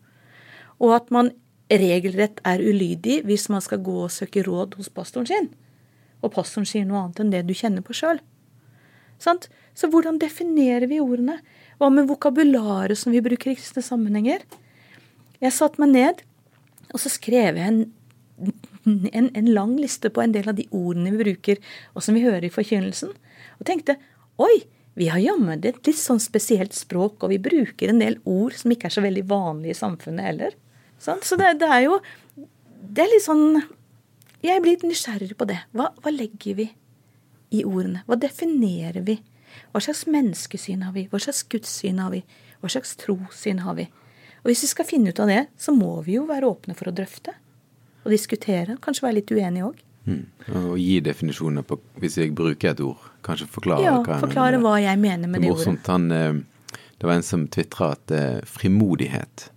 [0.80, 1.32] og at man
[1.70, 5.50] regelrett er ulydig hvis man skal gå og søke råd hos pastoren sin,
[6.24, 8.20] og pastoren sier noe annet enn det du kjenner på sjøl.
[9.20, 11.40] Så hvordan definerer vi ordene?
[11.80, 14.44] Hva med vokabularet som vi bruker i kristne sammenhenger?
[15.40, 16.24] Jeg satte meg ned,
[16.92, 17.84] og så skrev jeg en,
[18.88, 21.62] en, en, lang liste på en del av de ordene vi bruker,
[21.94, 23.14] og som vi hører i forkynnelsen,
[23.60, 23.96] og tenkte
[24.40, 24.66] oi,
[25.00, 28.72] vi har jammen et litt sånn spesielt språk, og vi bruker en del ord som
[28.74, 30.58] ikke er så veldig vanlige i samfunnet heller.
[31.00, 31.22] Sånn?
[31.24, 32.00] Så det, det, er jo
[32.36, 33.62] Det er litt sånn
[34.44, 35.62] Jeg blir litt nysgjerrig på det.
[35.76, 36.70] Hva, hva legger vi
[37.56, 38.04] i ordene?
[38.08, 39.18] Hva definerer vi?
[39.74, 41.08] Hva slags menneskesyn har vi?
[41.12, 42.22] Hva slags gudssyn har vi?
[42.62, 43.88] Hva slags trossyn har vi?
[44.44, 46.92] Og Hvis vi skal finne ut av det, så må vi jo være åpne for
[46.92, 47.34] å drøfte
[48.06, 48.78] og diskutere.
[48.84, 49.82] Kanskje være litt uenige òg.
[50.10, 50.22] Mm.
[50.72, 54.56] Og gi definisjoner på Hvis jeg bruker et ord, kanskje forklare ja, hva jeg forklare
[54.56, 54.64] mener.
[54.64, 55.90] hva jeg mener med det, det ordet.
[55.92, 59.50] Han, eh, det var en som tvitra at eh, frimodighet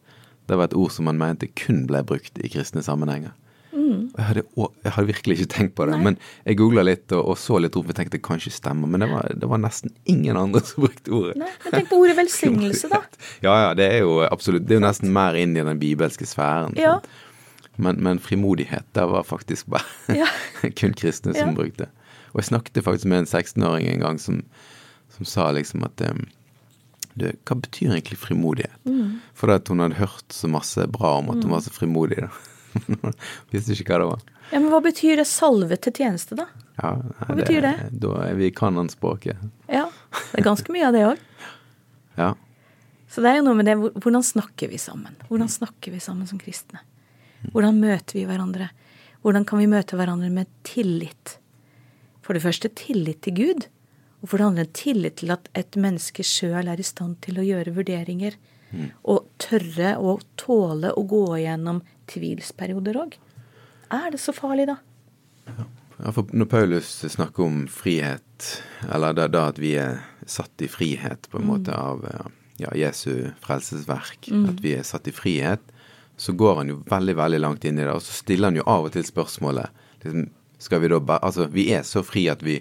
[0.51, 3.35] det var et ord som man mente kun ble brukt i kristne sammenhenger.
[3.73, 4.11] Mm.
[4.19, 4.43] Jeg, hadde,
[4.85, 6.05] jeg, hadde, virkelig ikke tenkt på det, Nei.
[6.11, 9.09] men jeg googla litt og, og, så litt for jeg tenkte kanskje stemmer, men det
[9.09, 11.39] var, det var, nesten ingen andre som brukte ordet.
[11.41, 13.01] Nei, men tenk på ordet velsignelse, da.
[13.47, 16.29] ja, ja, det er jo absolutt Det er jo nesten mer inn i den bibelske
[16.29, 16.77] sfæren.
[16.81, 16.99] Ja.
[17.81, 19.89] Men, men, frimodighet, det var faktisk bare
[20.21, 20.29] ja.
[20.77, 21.57] kun kristne som ja.
[21.57, 21.89] brukte.
[22.33, 24.43] Og jeg snakket faktisk med en 16-åring en gang som,
[25.17, 26.27] som sa liksom at um,
[27.19, 28.79] du, hva betyr egentlig frimodighet?
[28.89, 29.19] Mm.
[29.37, 32.23] For at hun hadde hørt så masse bra om at hun var så frimodig.
[32.25, 32.31] da.
[33.53, 34.23] Visste ikke hva det var.
[34.53, 36.47] Ja, Men hva betyr det salve til tjeneste, da?
[36.79, 36.95] Ja,
[37.27, 37.75] Hva betyr det?
[38.01, 39.41] Da er vi kanonspråket.
[39.69, 39.87] Ja,
[40.33, 41.21] det er ganske mye av det òg.
[42.13, 42.35] Ja.
[43.09, 45.15] Så det er jo noe med det hvordan snakker vi sammen?
[45.31, 46.83] Hvordan snakker vi sammen som kristne?
[47.55, 48.67] Hvordan møter vi hverandre?
[49.25, 51.39] Hvordan kan vi møte hverandre med tillit?
[52.21, 53.65] For det første tillit til Gud,
[54.23, 57.41] og for det handler om tillit til at et menneske sjøl er i stand til
[57.43, 58.39] å gjøre vurderinger.
[58.71, 58.89] Mm.
[59.11, 63.17] Og tørre å tåle å gå igjennom tvilsperioder òg.
[63.93, 64.79] Er det så farlig, da?
[65.99, 68.47] Ja, for når Paulus snakker om frihet,
[68.89, 71.51] eller da, da at vi er satt i frihet på en mm.
[71.51, 72.07] måte av
[72.63, 74.47] ja, Jesu frelsesverk, mm.
[74.55, 75.67] at vi er satt i frihet,
[76.17, 77.91] så går han jo veldig, veldig langt inn i det.
[77.91, 80.31] Og så stiller han jo av og til spørsmålet liksom,
[80.63, 82.61] skal vi da bare Altså, vi er så fri at vi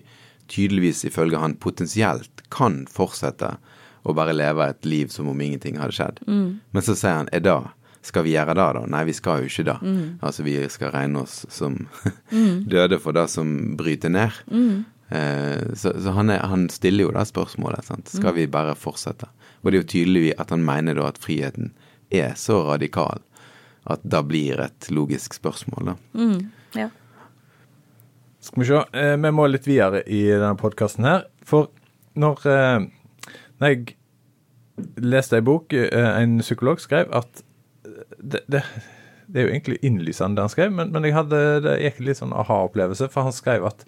[0.52, 3.56] tydeligvis ifølge han potensielt kan fortsette
[4.04, 6.24] å bare leve et liv som om ingenting hadde skjedd.
[6.28, 6.60] Mm.
[6.74, 7.60] Men så sier han er da
[8.02, 8.82] skal vi gjøre det, da?
[8.90, 9.78] Nei, vi skal jo ikke det.
[9.86, 10.06] Mm.
[10.26, 11.76] Altså, vi skal regne oss som
[12.34, 12.64] mm.
[12.70, 14.40] døde for det som bryter ned.
[14.50, 14.84] Mm.
[15.12, 17.86] Eh, så, så han, er, han, stiller jo det spørsmålet.
[17.86, 18.10] Sant?
[18.10, 18.40] Skal mm.
[18.40, 19.30] vi bare fortsette?
[19.62, 21.76] Og det er jo tydelig at han mener da at friheten
[22.10, 23.22] er så radikal
[23.90, 25.96] at det blir et logisk spørsmål, da.
[26.18, 26.42] Mm.
[26.78, 26.90] Ja.
[28.42, 29.00] Skal vi se.
[29.00, 31.28] Eh, vi må litt videre i denne podkasten her.
[31.46, 31.70] For
[32.18, 32.88] når, eh,
[33.62, 33.98] når jeg
[34.98, 37.44] leste ei bok, eh, en psykolog skrev at
[38.18, 38.64] det, det,
[39.28, 42.22] det, er jo egentlig innlysende det han skrev, men, men jeg hadde det gikk litt
[42.22, 43.12] sånn aha-opplevelse.
[43.14, 43.86] For han skrev at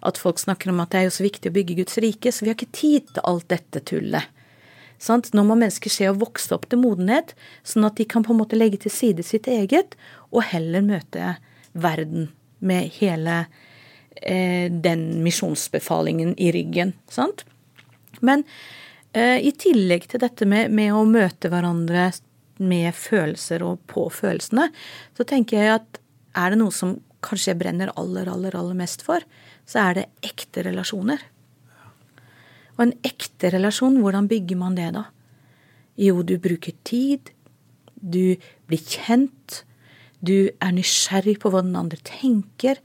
[0.08, 2.40] at, folk snakker om at det er jo så viktig å bygge Guds rike, så
[2.42, 4.24] vi har ikke tid til alt dette tullet.
[5.00, 5.30] Sant?
[5.32, 7.32] Nå må mennesker se å vokse opp til modenhet,
[7.64, 9.96] sånn at de kan på en måte legge til side sitt eget,
[10.28, 11.36] og heller møte
[11.72, 12.28] verden
[12.60, 13.46] med hele
[14.20, 16.92] eh, den misjonsbefalingen i ryggen.
[17.08, 17.46] Sant?
[18.20, 18.44] Men
[19.16, 22.10] eh, i tillegg til dette med, med, å møte hverandre
[22.60, 24.68] med følelser og på følelsene,
[25.16, 26.02] så tenker jeg at
[26.36, 29.24] er det noe som kanskje jeg brenner aller, aller, aller mest for,
[29.68, 31.22] så er det ekte relasjoner.
[32.80, 35.04] Og en ekte relasjon, hvordan bygger man det da?
[36.00, 37.28] Jo, du bruker tid,
[38.00, 38.40] du
[38.70, 39.66] blir kjent,
[40.24, 42.80] du er nysgjerrig på hva den andre tenker,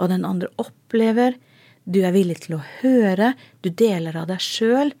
[0.00, 1.36] hva den andre opplever,
[1.84, 4.94] du er villig til å høre, du deler av deg sjøl.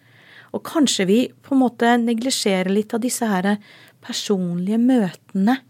[0.52, 3.54] Og kanskje vi på en måte neglisjerer litt av disse her
[4.04, 5.62] personlige møtene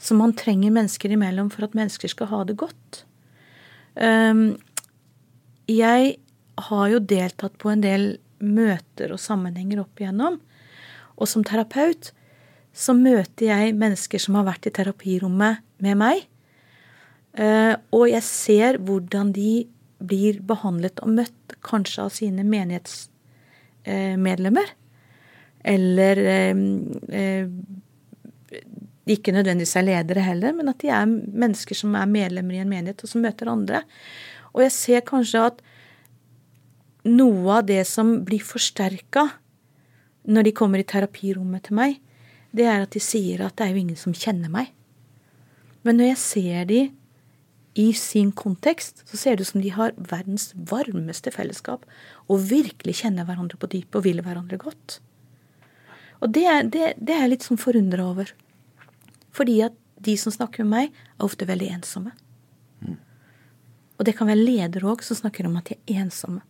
[0.00, 3.04] som man trenger mennesker imellom for at mennesker skal ha det godt.
[3.96, 4.60] Um,
[5.68, 6.18] jeg
[6.56, 10.40] har jo deltatt på en del møter og sammenhenger opp igjennom.
[11.20, 12.12] Og som terapeut
[12.76, 16.16] så møter jeg mennesker som har vært i terapirommet med meg.
[17.34, 19.68] Eh, og jeg ser hvordan de
[20.00, 24.68] blir behandlet og møtt kanskje av sine menighetsmedlemmer.
[25.70, 26.56] Eller eh,
[29.10, 32.70] ikke nødvendigvis er ledere heller, men at de er mennesker som er medlemmer i en
[32.70, 33.78] menighet, og som møter andre.
[34.54, 35.56] Og jeg ser kanskje at
[37.08, 39.28] noe av det som blir forsterka
[40.28, 41.98] når de kommer i terapirommet til meg,
[42.52, 44.72] det er at de sier at det er jo ingen som kjenner meg.
[45.86, 46.80] Men når jeg ser de
[47.78, 51.86] i sin kontekst, så ser det ut som de har verdens varmeste fellesskap
[52.28, 54.98] og virkelig kjenner hverandre på dypet og vil hverandre godt.
[56.20, 58.34] Og det, det, det er jeg litt sånn forundra over.
[59.32, 62.12] Fordi at de som snakker med meg, er ofte veldig ensomme.
[62.84, 62.98] Mm.
[64.00, 66.42] Og det kan være ledere òg som snakker om at de er ensomme.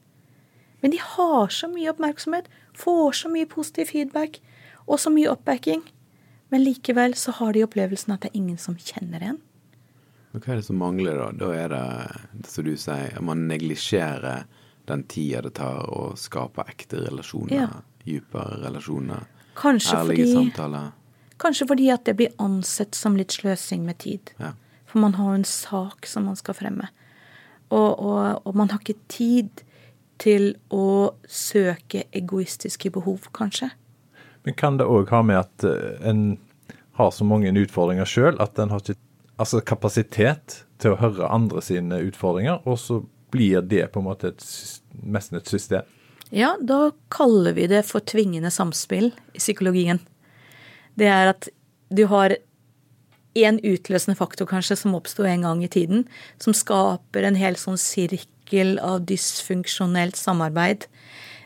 [0.82, 4.38] Men de har så mye oppmerksomhet, får så mye positiv feedback
[4.86, 5.82] og så mye oppbacking.
[6.50, 9.38] Men likevel så har de opplevelsen at det er ingen som kjenner en.
[10.32, 11.28] Men hva er det som mangler, da?
[11.34, 14.44] Da er det, som du sier, at man neglisjerer
[14.90, 17.68] den tida det tar å skape ekte relasjoner, Ja.
[18.06, 20.92] dypere relasjoner, Kanskje ærlige fordi, samtaler.
[21.38, 24.30] kanskje fordi at det blir ansett som litt sløsing med tid.
[24.40, 24.52] Ja.
[24.86, 26.88] For man har jo en sak som man skal fremme.
[27.70, 29.62] Og, og, og man har ikke tid
[30.20, 33.70] til å søke egoistiske behov, kanskje.
[34.44, 36.38] Men kan det òg ha med at eh, en
[37.00, 38.98] har så mange utfordringer sjøl at en har ikke
[39.40, 43.00] altså kapasitet til å høre andre sine utfordringer, og så
[43.32, 44.44] blir det på en måte et,
[45.00, 45.86] nesten et system?
[46.30, 50.02] Ja, da kaller vi det for tvingende samspill i psykologien.
[50.98, 51.48] Det er at
[51.90, 52.36] du har
[53.40, 56.04] en utløsende faktor kanskje som oppsto en gang i tiden,
[56.42, 58.28] som skaper en hel sånn sirkel
[58.82, 60.86] av dysfunksjonelt samarbeid.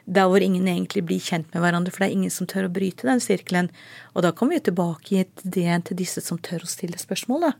[0.04, 2.72] Der hvor ingen egentlig blir kjent med hverandre, for det er ingen som tør å
[2.72, 3.70] bryte den sirkelen.
[4.12, 7.52] Og da kommer vi tilbake i ideen til disse som tør å stille spørsmål, da.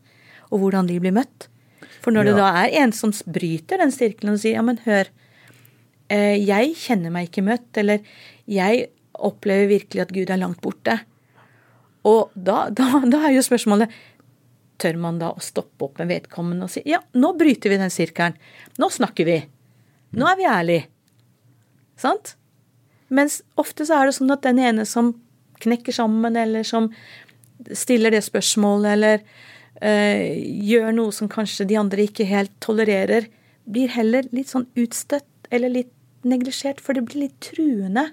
[0.52, 1.48] Og hvordan de blir møtt.
[2.04, 5.08] For når det da er en som bryter den sirkelen og sier ja, men hør,
[6.12, 8.04] eh, jeg kjenner meg ikke møtt, eller
[8.50, 10.98] jeg opplever virkelig at Gud er langt borte.
[12.04, 13.92] Og da, da, da er jo spørsmålet
[14.84, 17.92] Tør man da å stoppe opp med vedkommende og si ja, nå bryter vi den
[17.92, 18.36] sirkelen.
[18.76, 19.38] Nå snakker vi.
[20.14, 20.88] Nå er vi ærlige.
[22.00, 22.34] Sant?
[23.14, 25.14] Mens ofte så er det sånn at den ene som
[25.64, 26.90] knekker sammen, eller som
[27.72, 29.22] stiller det spørsmålet, eller
[29.80, 30.22] øh,
[30.68, 33.30] gjør noe som kanskje de andre ikke helt tolererer,
[33.64, 35.92] blir heller litt sånn utstøtt eller litt
[36.28, 38.08] neglisjert, for det blir litt truende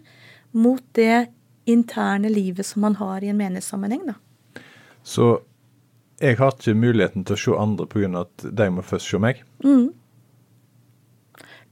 [0.56, 1.32] mot det
[1.70, 4.64] interne livet som man har i en menighetssammenheng, da.
[5.04, 5.40] Så
[6.22, 8.22] jeg har ikke muligheten til å se andre pga.
[8.22, 9.44] at de må først se meg.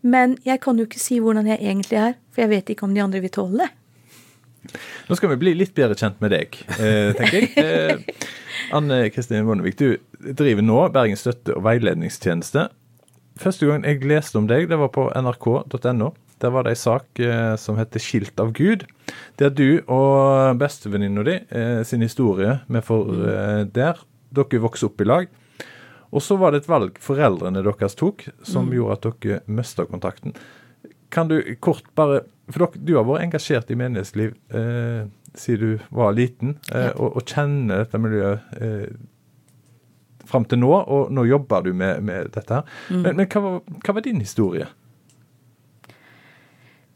[0.02, 2.96] Men jeg kan jo ikke si hvordan jeg egentlig er, for jeg vet ikke om
[2.96, 3.70] de andre vil tåle det.
[5.10, 7.50] Nå skal vi bli litt bedre kjent med deg, eh, tenker jeg.
[8.70, 12.68] Eh, Anne Kristine Bondevik, du driver nå Bergens støtte- og veiledningstjeneste.
[13.40, 16.12] Første gang jeg leste om deg, det var på nrk.no.
[16.40, 18.86] Der var det ei sak eh, som heter 'Skilt av Gud',
[19.40, 24.00] der du og bestevenninna di eh, sin historie vi får eh, der.
[24.36, 25.28] Dere vokste opp i lag.
[26.10, 30.34] Og så var det et valg foreldrene deres tok, som gjorde at dere mista kontakten.
[31.14, 35.04] Kan du kort bare For dere, du har vært engasjert i menighetsliv eh,
[35.38, 36.94] siden du var liten, eh, Ja.
[36.98, 38.88] og, og kjenner dette miljøet eh,
[40.26, 42.64] fram til nå, og nå jobber du med, med dette her.
[42.90, 44.66] Men, men hva, var, hva var din historie?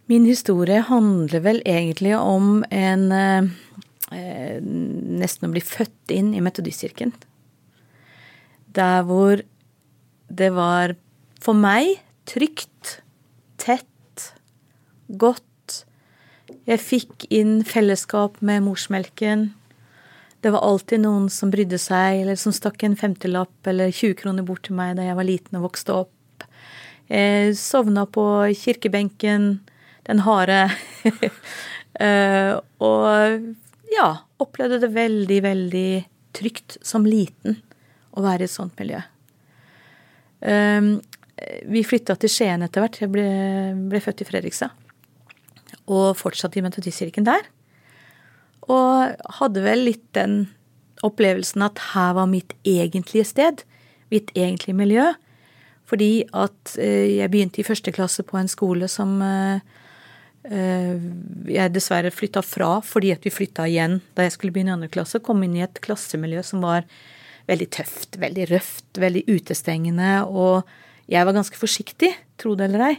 [0.10, 3.52] Min historie handler vel egentlig om en eh,
[4.14, 7.14] eh, Nesten å bli født inn i metodistkirken.
[8.74, 9.44] Der hvor
[10.34, 10.96] det var
[11.44, 12.00] for meg
[12.30, 13.00] trygt,
[13.62, 14.30] tett,
[15.08, 15.84] godt.
[16.68, 19.52] Jeg fikk inn fellesskap med morsmelken.
[20.44, 24.48] Det var alltid noen som brydde seg, eller som stakk en femtilapp eller 20 kroner
[24.48, 26.48] bort til meg da jeg var liten og vokste opp.
[27.12, 28.26] Jeg sovna på
[28.64, 29.62] kirkebenken,
[30.08, 30.66] den harde.
[32.02, 33.44] Eh, og
[33.94, 34.10] ja,
[34.44, 35.90] opplevde det veldig, veldig
[36.34, 37.60] trygt som liten
[38.14, 39.02] å være i et sånt miljø.
[40.44, 40.96] Um,
[41.70, 43.00] vi flytta til Skien etter hvert.
[43.02, 43.28] Jeg ble,
[43.90, 44.74] ble født i Fredrikstad.
[45.92, 47.48] Og fortsatte i metodistkirken der.
[48.72, 50.46] Og hadde vel litt den
[51.04, 53.64] opplevelsen at her var mitt egentlige sted.
[54.14, 55.10] Mitt egentlige miljø.
[55.90, 59.64] Fordi at eh, jeg begynte i første klasse på en skole som eh,
[60.44, 64.92] jeg dessverre flytta fra fordi at vi flytta igjen da jeg skulle begynne i andre
[64.92, 65.22] klasse.
[65.24, 66.84] Kom inn i et klassemiljø som var
[67.50, 70.12] veldig tøft, veldig røft, veldig utestengende.
[70.28, 70.68] Og
[71.12, 72.96] jeg var ganske forsiktig, tro det eller ei.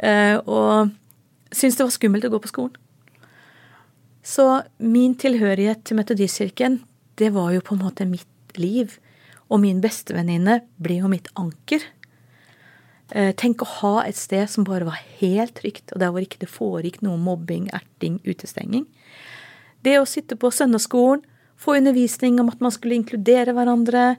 [0.00, 0.92] Eh, og
[1.52, 2.76] syntes det var skummelt å gå på skolen.
[4.24, 4.46] Så
[4.84, 6.82] min tilhørighet til Metodistkirken,
[7.16, 8.98] det var jo på en måte mitt liv.
[9.50, 11.82] Og min bestevenninne ble jo mitt anker.
[13.10, 16.42] Eh, Tenk å ha et sted som bare var helt trygt, og der hvor ikke
[16.42, 18.86] det foregikk noe mobbing, erting, utestenging.
[19.82, 21.24] Det å sitte på søndagsskolen,
[21.60, 24.14] få undervisning om at man skulle inkludere hverandre,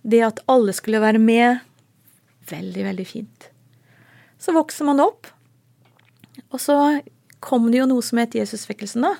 [0.00, 1.60] det at alle skulle være med.
[2.48, 3.50] Veldig, veldig fint.
[4.40, 5.28] Så vokser man opp,
[6.48, 6.76] og så
[7.44, 9.16] kom det jo noe som het Jesusvekkelsen, da.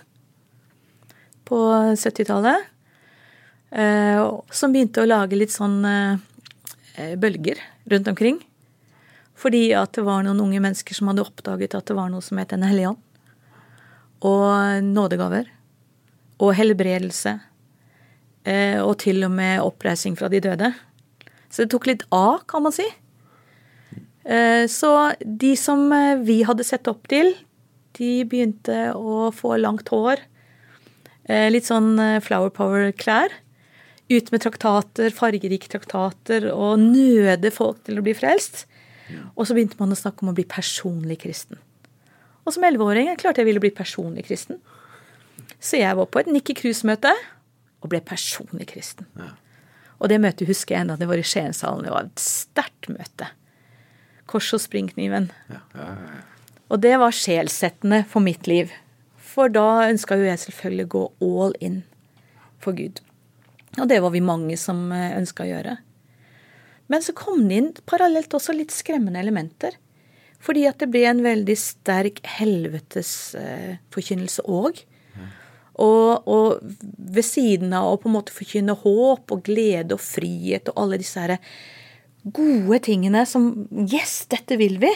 [1.49, 1.59] På
[1.99, 2.69] 70-tallet.
[3.71, 4.23] Eh,
[4.55, 8.41] som begynte å lage litt sånn eh, bølger rundt omkring.
[9.41, 12.41] Fordi at det var noen unge mennesker som hadde oppdaget at det var noe som
[12.41, 13.05] het Den hellige ånd.
[14.27, 15.49] Og nådegaver.
[16.45, 17.39] Og helbredelse.
[18.45, 20.73] Eh, og til og med oppreising fra de døde.
[21.51, 22.87] Så det tok litt av, kan man si.
[24.25, 27.35] Eh, så de som eh, vi hadde sett opp til,
[27.99, 30.23] de begynte å få langt hår.
[31.31, 33.31] Litt sånn Flower Power-klær.
[34.11, 38.65] ut med traktater, fargerike traktater, og nøde folk til å bli frelst.
[39.35, 41.61] Og så begynte man å snakke om å bli personlig kristen.
[42.45, 44.61] Og som elleveåring klarte jeg ville bli personlig kristen.
[45.61, 47.13] Så jeg var på et Nikki Cruise-møte
[47.81, 49.09] og ble personlig kristen.
[49.19, 49.35] Ja.
[50.01, 50.97] Og det møtet husker jeg ennå.
[50.97, 51.85] det var i Skienshallen.
[51.85, 53.29] Det var et sterkt møte.
[54.31, 55.29] Kors og springkniven.
[55.51, 56.23] Ja, ja, ja.
[56.71, 58.71] Og det var sjelsettende for mitt liv.
[59.19, 61.81] For da ønska jo jeg selvfølgelig å gå all in
[62.63, 63.03] for Gud.
[63.79, 65.77] Og det var vi mange som eh, ønska å gjøre.
[66.91, 69.73] Men så kom det inn parallelt også litt skremmende elementer.
[70.41, 74.87] Fordi at det ble en veldig sterk helvetesforkynnelse eh, òg.
[75.81, 76.59] Og, og,
[77.15, 80.99] ved siden av å på en måte forkynne håp og glede og frihet og alle
[81.01, 81.33] disse her
[82.37, 83.43] gode tingene som
[83.87, 84.93] Yes, dette vil vi!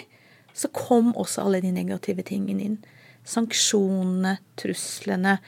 [0.55, 2.79] Så kom også alle de negative tingene inn.
[3.27, 5.39] Sanksjonene, truslene.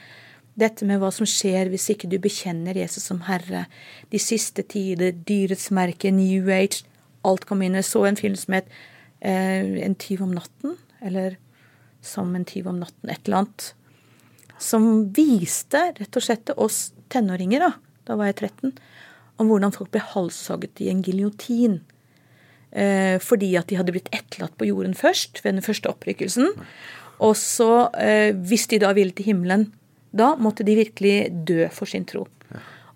[0.57, 3.67] Dette med hva som skjer hvis ikke du bekjenner Jesus som herre.
[4.09, 6.83] De siste tider, dyrets merke, New Age.
[7.27, 7.77] Alt kom inn.
[7.77, 8.71] Jeg så en film som het
[9.21, 10.77] eh, En tyv om natten.
[11.01, 11.37] Eller
[12.01, 13.09] Som en tyv om natten.
[13.09, 13.73] Et eller annet
[14.57, 17.71] som viste rett og slett oss tenåringer, da,
[18.09, 18.73] da var jeg 13,
[19.37, 21.79] om hvordan folk ble halshogget i en giljotin.
[22.71, 26.49] Eh, fordi at de hadde blitt etterlatt på jorden først, ved den første opprykkelsen.
[27.23, 29.69] Og så, eh, hvis de da ville til himmelen,
[30.17, 31.15] da måtte de virkelig
[31.47, 32.25] dø for sin tro.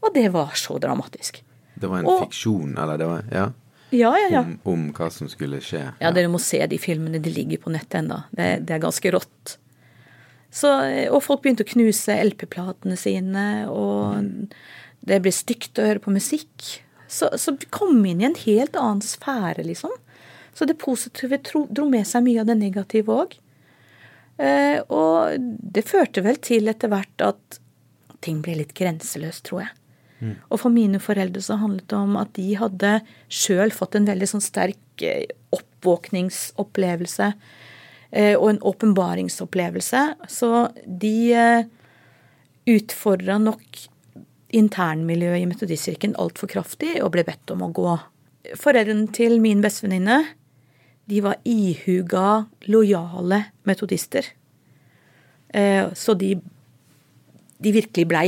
[0.01, 1.43] Og det var så dramatisk.
[1.77, 3.47] Det var en Og- fiksjon, eller det var Ja.
[3.91, 4.39] Ja, ja, ja.
[4.39, 5.81] Om, om hva som skulle skje.
[5.99, 7.19] Ja, dere må se de filmene.
[7.21, 8.21] De ligger på nettet ennå.
[8.31, 9.57] Det, det er ganske rått.
[10.51, 10.69] Så,
[11.11, 14.47] og folk begynte å knuse LP-platene sine, og
[15.07, 16.81] det ble stygt å høre på musikk.
[17.11, 19.91] Så, så vi kom inn i en helt annen sfære, liksom.
[20.55, 23.35] Så det positive dro med seg mye av det negative òg.
[24.41, 27.59] Eh, og det førte vel til etter hvert at
[28.25, 29.75] ting ble litt grenseløst, tror jeg.
[30.53, 32.89] Og for mine foreldre så handlet det om at de hadde
[33.33, 35.25] sjøl fått en veldig sånn sterk eh,
[35.57, 40.03] oppvåkningsopplevelse eh, og en åpenbaringsopplevelse.
[40.29, 40.51] Så
[40.85, 41.15] de
[42.69, 43.81] utfordra nok
[44.53, 47.95] internmiljøet i Metodistkirken altfor kraftig og ble bedt om å gå.
[48.61, 50.21] Foreldrene til min bestevenninne
[51.09, 54.25] de var ihuga lojale metodister.
[55.53, 56.35] Eh, Så de,
[57.59, 58.27] de virkelig blei.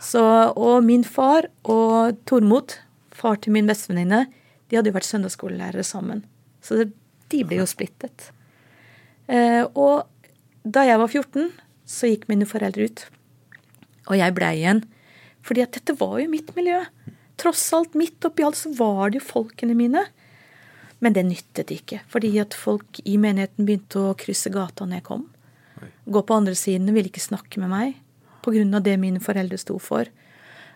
[0.00, 0.22] Så,
[0.54, 2.76] og min far og Tormod,
[3.10, 4.26] far til min bestevenninne,
[4.68, 6.24] de hadde jo vært søndagsskolelærere sammen.
[6.62, 6.84] Så
[7.32, 8.30] de ble jo splittet.
[9.28, 10.06] Eh, og
[10.64, 11.48] da jeg var 14,
[11.88, 13.06] så gikk mine foreldre ut.
[14.08, 14.84] Og jeg blei igjen.
[15.42, 16.82] Fordi at dette var jo mitt miljø.
[17.40, 20.04] Tross alt, midt oppi alt, så var det jo folkene mine.
[21.00, 25.06] Men det nyttet ikke, fordi at folk i menigheten begynte å krysse gata når jeg
[25.06, 25.26] kom.
[26.10, 27.96] Gå på andre siden og ville ikke snakke med meg
[28.42, 28.80] pga.
[28.80, 30.08] det mine foreldre sto for.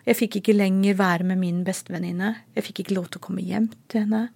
[0.07, 2.37] Jeg fikk ikke lenger være med min bestevenninne.
[2.55, 4.31] Jeg fikk ikke lov til å komme hjem til henne.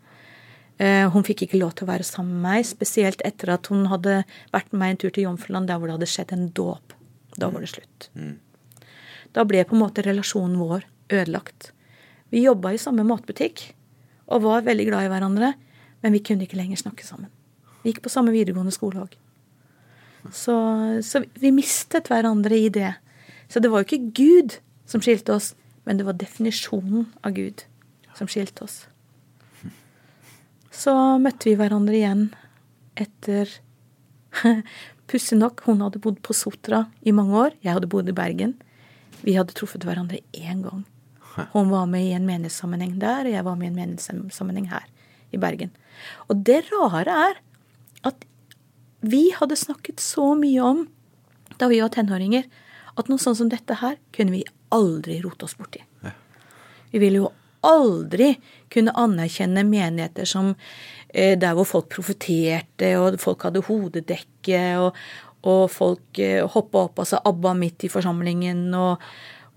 [0.79, 3.87] Eh, Hun fikk ikke lov til å være sammen med meg, spesielt etter at hun
[3.87, 6.95] hadde vært med meg en tur til Jomfruland, der hvor det hadde skjedd en dåp.
[7.37, 8.11] Da var det slutt.
[9.33, 11.73] Da ble på en måte relasjonen vår ødelagt.
[12.31, 13.73] Vi jobba i samme matbutikk
[14.29, 15.55] og var veldig glad i hverandre,
[16.07, 17.33] men vi kunne ikke lenger snakke sammen.
[17.83, 19.15] Vi gikk på samme videregående skole òg.
[20.31, 20.55] Så,
[21.03, 22.93] så vi mistet hverandre i det.
[23.51, 24.55] Så det var jo ikke Gud
[24.87, 25.49] som skilte oss,
[25.83, 27.65] men det var definisjonen av Gud
[28.15, 28.85] som skilte oss.
[30.71, 32.29] Så møtte vi hverandre igjen
[32.95, 33.51] etter
[35.11, 37.59] Pussig nok, hun hadde bodd på Sotra i mange år.
[37.67, 38.55] Jeg hadde bodd i Bergen.
[39.27, 40.87] Vi hadde truffet hverandre én gang.
[41.51, 44.87] Hun var med i en menighetssammenheng der, og jeg var med i en menighetssammenheng her
[45.35, 45.73] i Bergen.
[46.31, 47.41] Og det rare er
[48.07, 48.27] at
[49.07, 50.85] vi hadde snakket så mye om,
[51.61, 52.47] da vi var tenåringer,
[52.97, 55.83] at noe sånt som dette her kunne vi aldri rote oss borti.
[56.91, 57.33] Vi ville jo
[57.67, 58.35] aldri
[58.73, 60.53] kunne anerkjenne menigheter som
[61.09, 65.01] eh, der hvor folk profeterte, og folk hadde hodedekke, og,
[65.47, 69.03] og folk eh, hoppa opp og sa ABBA midt i forsamlingen, og,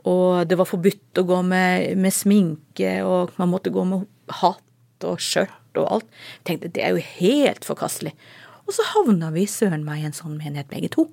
[0.09, 4.07] og det var forbudt å gå med, med sminke, og man måtte gå med
[4.41, 6.06] hatt og skjørt og alt.
[6.40, 8.14] Jeg tenkte det er jo helt forkastelig.
[8.68, 11.08] Og så havna vi søren meg i en sånn menighet begge to.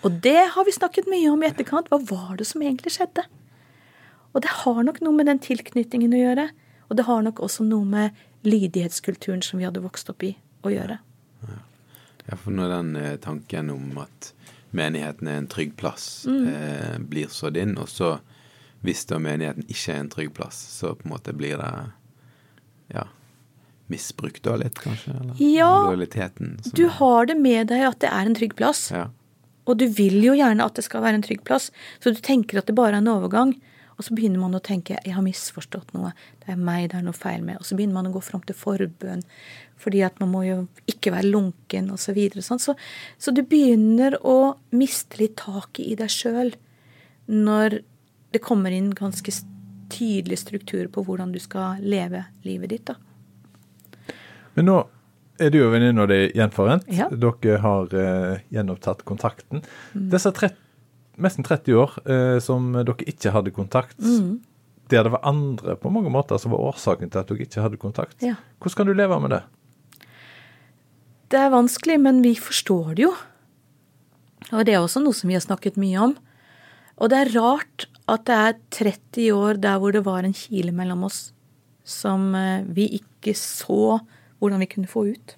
[0.00, 1.90] Og det har vi snakket mye om i etterkant.
[1.92, 3.26] Hva var det som egentlig skjedde?
[4.32, 6.46] Og det har nok noe med den tilknytningen å gjøre.
[6.88, 8.16] Og det har nok også noe med
[8.48, 10.32] lydighetskulturen som vi hadde vokst opp i,
[10.64, 10.96] å gjøre.
[12.30, 14.32] Ja, for når den eh, tanken om at
[14.76, 16.46] menigheten er en trygg plass, Mm.
[16.48, 18.20] eh, blir sådd inn, og så
[18.82, 21.72] hvis da menigheten ikke er en trygg plass, så på en måte blir det
[22.94, 23.04] ja,
[23.92, 25.14] misbrukt da litt, kanskje?
[25.16, 25.40] Eller?
[25.42, 26.56] Ja, Lojaliteten.
[26.76, 28.88] Du har det med deg at det er en trygg plass.
[28.94, 29.08] ja.
[29.68, 31.68] Og du vil jo gjerne at det skal være en trygg plass,
[32.02, 33.52] så du tenker at det bare er en overgang.
[34.00, 37.04] Og så begynner man å tenke jeg har misforstått noe, det er meg det er
[37.04, 37.60] noe feil med.
[37.60, 39.20] Og så begynner man å gå fram til forbønn,
[39.80, 40.56] fordi at man må jo
[40.88, 42.06] ikke være lunken osv.
[42.08, 42.62] Så, videre, sånn.
[42.62, 42.74] så,
[43.20, 46.54] så du begynner å miste litt taket i deg sjøl
[47.30, 47.82] når
[48.32, 49.34] det kommer inn ganske
[49.92, 52.88] tydelig struktur på hvordan du skal leve livet ditt.
[52.88, 52.96] da.
[54.56, 54.78] Men nå
[55.40, 56.84] er du og venninna di gjenforent.
[56.92, 57.06] Ja.
[57.08, 59.62] Dere har eh, gjenopptatt kontakten.
[59.94, 60.08] Mm.
[60.12, 60.50] Disse tre,
[61.20, 64.40] nesten 30 år eh, som dere ikke hadde kontakt, Mm.
[64.90, 67.78] der det var andre på mange måter som var årsaken til at dere ikke hadde
[67.80, 68.16] kontakt.
[68.20, 68.34] Ja.
[68.60, 69.42] Hvordan kan du leve med det?
[71.30, 73.12] Det er vanskelig, men vi forstår det jo.
[74.50, 76.16] Og det er også noe som vi har snakket mye om.
[76.98, 80.72] Og det er rart at det er 30 år der hvor det var en kile
[80.74, 81.30] mellom oss
[81.86, 84.00] som eh, vi ikke så
[84.40, 85.36] hvordan vi kunne få ut.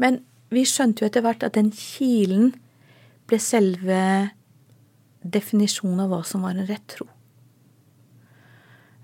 [0.00, 2.54] Men vi skjønte jo etter hvert at den kilen
[3.30, 4.02] ble selve
[5.20, 7.06] definisjonen av hva som var en rett tro.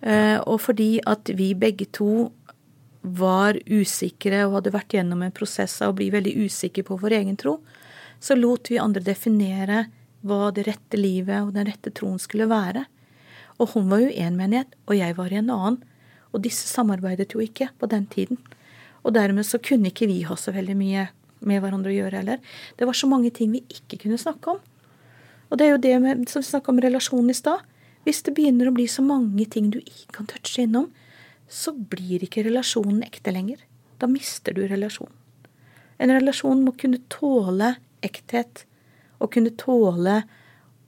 [0.00, 2.32] Eh, Og fordi at vi begge to
[3.02, 7.20] var usikre og hadde vært gjennom en prosess av å bli veldig usikre på vår
[7.20, 7.60] egen tro,
[8.18, 9.86] så lot vi andre definere
[10.26, 12.86] hva det rette livet og den rette troen skulle være.
[13.60, 15.78] Og hun var jo i én menighet, og jeg var i en annen.
[16.34, 18.40] Og disse samarbeidet jo ikke på den tiden.
[19.06, 21.06] Og dermed så kunne ikke vi ha så veldig mye
[21.46, 22.40] med hverandre å gjøre heller.
[22.76, 24.60] Det var så mange ting vi ikke kunne snakke om.
[25.50, 27.62] Og det er jo det med, som vi snakka om relasjonen i stad.
[28.06, 30.88] Hvis det begynner å bli så mange ting du ikke kan touche innom,
[31.46, 33.60] så blir ikke relasjonen ekte lenger.
[34.02, 35.14] Da mister du relasjonen.
[35.98, 38.66] En relasjon må kunne tåle ekthet,
[39.16, 40.18] og kunne tåle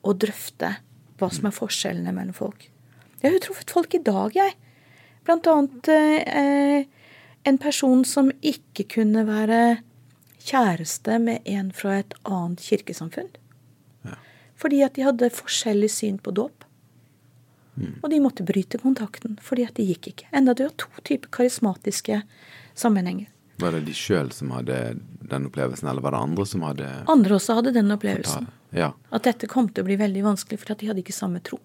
[0.04, 0.74] å drøfte
[1.18, 2.66] hva som er forskjellene mellom folk.
[3.18, 4.54] Jeg har jo truffet folk i dag, jeg.
[5.28, 6.86] Blant annet eh,
[7.48, 9.82] en person som ikke kunne være
[10.48, 13.28] kjæreste med en fra et annet kirkesamfunn.
[14.58, 16.64] Fordi at de hadde forskjellig syn på dåp.
[18.02, 20.30] Og de måtte bryte kontakten, fordi at det gikk ikke.
[20.34, 22.22] Enda det var to typer karismatiske
[22.74, 23.28] sammenhenger.
[23.58, 24.78] Var det de sjøl som hadde
[25.30, 28.48] den opplevelsen, eller var det andre som hadde Andre også hadde den opplevelsen.
[28.74, 28.92] Ja.
[29.14, 31.60] At dette kom til å bli veldig vanskelig, for at de hadde ikke samme tro.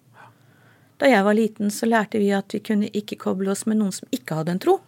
[1.02, 3.94] Da jeg var liten, så lærte vi at vi kunne ikke koble oss med noen
[3.94, 4.78] som ikke hadde en tro.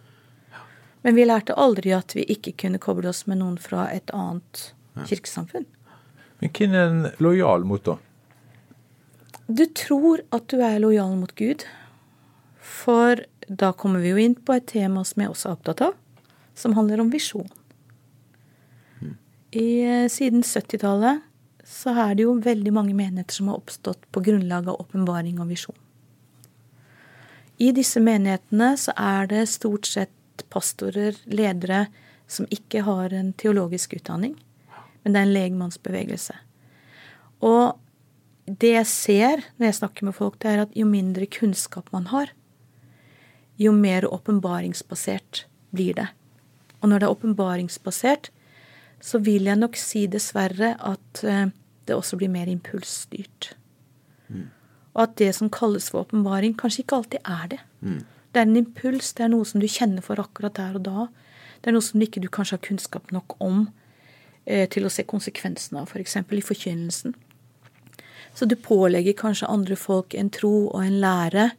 [1.07, 4.71] Men vi lærte aldri at vi ikke kunne koble oss med noen fra et annet
[5.07, 5.67] kirkesamfunn.
[6.43, 7.97] Men hvem er en lojal mot, da?
[9.47, 11.63] Du tror at du er lojal mot Gud,
[12.59, 15.95] for da kommer vi jo inn på et tema som jeg også er opptatt av,
[16.59, 17.47] som handler om visjon.
[19.57, 21.23] I, eh, siden 70-tallet
[21.67, 25.49] så er det jo veldig mange menigheter som har oppstått på grunnlag av åpenbaring og
[25.55, 25.79] visjon.
[27.57, 31.87] I disse menighetene så er det stort sett pastorer, ledere,
[32.29, 34.35] som ikke har en teologisk utdanning,
[35.03, 36.37] men det er en legmannsbevegelse.
[37.47, 37.77] Og
[38.47, 42.11] det jeg ser når jeg snakker med folk, det er at jo mindre kunnskap man
[42.13, 42.33] har,
[43.57, 46.09] jo mer åpenbaringsbasert blir det.
[46.83, 48.31] Og når det er åpenbaringsbasert,
[49.01, 51.49] så vil jeg nok si dessverre at eh,
[51.87, 53.55] det også blir mer impulsstyrt.
[54.97, 57.61] Og at det som kalles for åpenbaring, kanskje ikke alltid er det.
[58.33, 61.07] Det er en impuls, det er noe som du kjenner for akkurat der og da.
[61.61, 63.67] Det er noe som ikke du kanskje har kunnskap nok om
[64.45, 66.19] eh, til å se konsekvensene av, f.eks.
[66.25, 67.15] For i forkynnelsen.
[68.37, 71.51] Så du pålegger kanskje andre folk en tro og en lære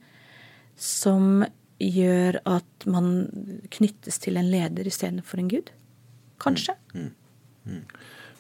[0.78, 1.46] som
[1.82, 3.10] gjør at man
[3.74, 5.72] knyttes til en leder istedenfor en gud.
[6.42, 6.74] Kanskje.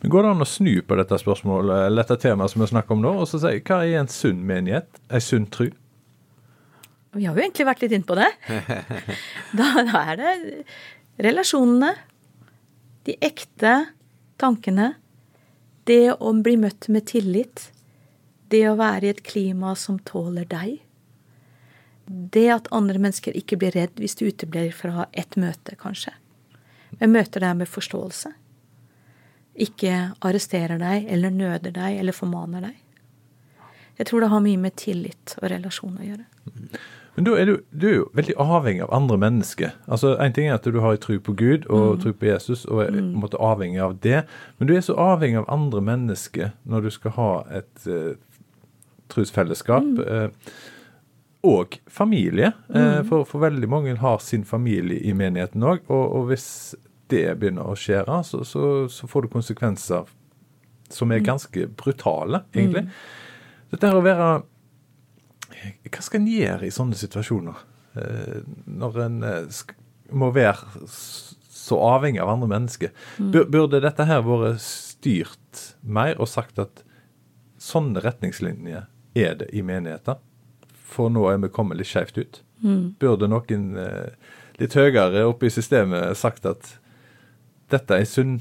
[0.02, 2.94] Men Går det an å snu på dette spørsmålet, eller dette temaet som vi snakker
[2.94, 5.02] om nå, og så si hva er en sunn menighet?
[5.10, 5.72] En sunn tru?
[7.18, 8.30] Vi har jo egentlig vært litt inne på det.
[9.58, 10.32] Da, da er det
[11.26, 11.96] relasjonene,
[13.08, 13.74] de ekte
[14.38, 14.92] tankene,
[15.88, 17.70] det å bli møtt med tillit,
[18.52, 20.82] det å være i et klima som tåler deg.
[22.08, 26.14] Det at andre mennesker ikke blir redd hvis du uteblir fra et møte, kanskje.
[27.00, 28.32] Men møter deg med forståelse.
[29.58, 32.76] Ikke arresterer deg eller nøder deg eller formaner deg.
[33.98, 36.26] Jeg tror det har mye med tillit og relasjon å gjøre.
[37.18, 39.72] Men da er du, du er jo veldig avhengig av andre mennesker.
[39.90, 42.68] Altså, En ting er at du har en tro på Gud og tro på Jesus
[42.70, 44.22] og er en måte avhengig av det,
[44.60, 48.14] men du er så avhengig av andre mennesker når du skal ha et uh,
[49.10, 49.98] trosfellesskap.
[50.06, 50.30] eh,
[51.48, 52.52] og familie.
[52.74, 55.86] eh, for, for veldig mange har sin familie i menigheten òg.
[55.88, 56.76] Og, og hvis
[57.12, 60.10] det begynner å skjære, så, så, så får du konsekvenser
[60.92, 62.86] som er ganske brutale, egentlig.
[63.72, 64.30] Dette her å være
[65.88, 67.64] hva skal en gjøre i sånne situasjoner?
[67.98, 68.38] Eh,
[68.70, 69.64] når en eh,
[70.16, 72.94] må være så avhengig av andre mennesker.
[73.18, 76.86] Burde dette her vært styrt mer og sagt at
[77.60, 78.86] sånne retningslinjer
[79.18, 80.22] er det i menigheter?
[80.88, 82.42] for nå er vi kommet litt skjevt ut?
[83.02, 84.14] Burde noen eh,
[84.62, 86.78] litt høyere oppe i systemet sagt at
[87.72, 88.40] dette er sunn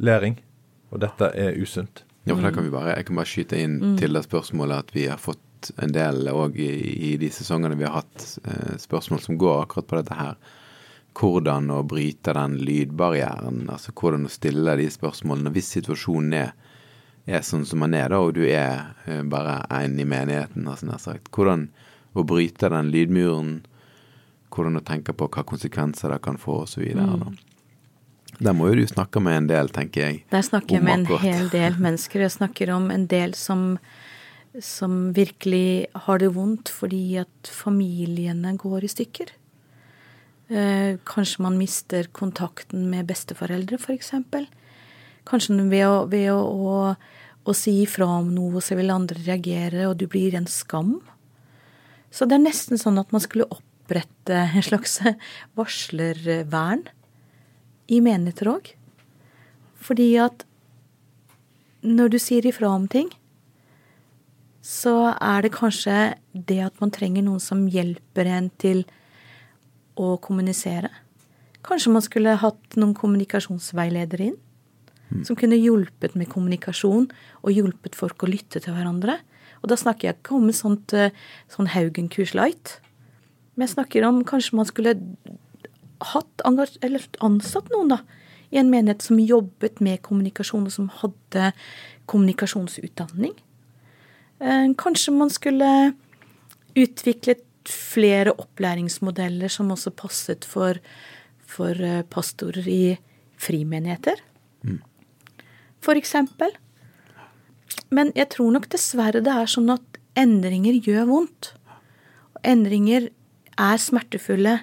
[0.00, 0.38] læring,
[0.90, 2.04] og dette er usunt?
[2.24, 4.94] Ja, for da kan vi bare, Jeg kan bare skyte inn til det spørsmålet at
[4.94, 6.70] vi har fått en del òg i,
[7.10, 10.36] i de sesongene vi har hatt eh, spørsmål som går akkurat på dette her.
[11.16, 13.64] Hvordan å bryte den lydbarrieren.
[13.72, 16.52] Altså hvordan å stille de spørsmålene hvis situasjonen er,
[17.26, 20.88] er sånn som man er, da, og du er eh, bare en i menigheten, altså
[20.88, 21.32] nær sagt.
[21.34, 21.68] Hvordan
[22.14, 23.60] å bryte den lydmuren.
[24.50, 26.82] Hvordan å tenke på hva konsekvenser det kan få, osv.
[26.96, 27.36] Mm.
[28.40, 30.22] Der må jo du snakke med en del, tenker jeg.
[30.32, 32.22] Der snakker jeg med en hel del mennesker.
[32.24, 33.74] Jeg snakker om en del som,
[34.64, 39.34] som virkelig har det vondt fordi at familiene går i stykker.
[40.50, 44.14] Eh, kanskje man mister kontakten med besteforeldre, f.eks.
[45.28, 46.78] Kanskje ved, å, ved å, å,
[47.44, 50.96] å si ifra om noe, så vil andre reagere, og du blir en skam.
[52.10, 54.96] Så det er nesten sånn at man skulle opprette en slags
[55.60, 56.88] varslervern
[57.90, 58.72] i menigheter òg.
[59.80, 60.44] Fordi at
[61.82, 63.08] når du sier ifra om ting,
[64.60, 68.84] så er det kanskje det at man trenger noen som hjelper en til
[70.00, 70.90] å kommunisere.
[71.66, 74.38] Kanskje man skulle hatt noen kommunikasjonsveiledere inn.
[75.26, 77.08] Som kunne hjulpet med kommunikasjon
[77.42, 79.16] og hjulpet folk å lytte til hverandre.
[79.60, 81.10] Og da snakker jeg ikke om sånt eh,
[81.50, 82.76] sånn Haugen-kurs light.
[83.56, 84.94] Men jeg snakker om kanskje man skulle
[86.00, 86.44] hatt
[86.82, 88.00] eller ansatt noen da,
[88.50, 91.52] i en menighet som jobbet med kommunikasjon, og som hadde
[92.10, 93.36] kommunikasjonsutdanning.
[94.40, 95.92] Eh, Kanskje man skulle
[96.78, 100.80] utviklet flere opplæringsmodeller som også passet for,
[101.46, 102.98] for eh, pastorer i
[103.40, 104.20] frimenigheter.
[105.80, 106.52] For eksempel.
[107.90, 111.52] Men jeg tror nok dessverre det er sånn at endringer gjør vondt.
[112.46, 113.08] Endringer
[113.60, 114.58] er smertefulle.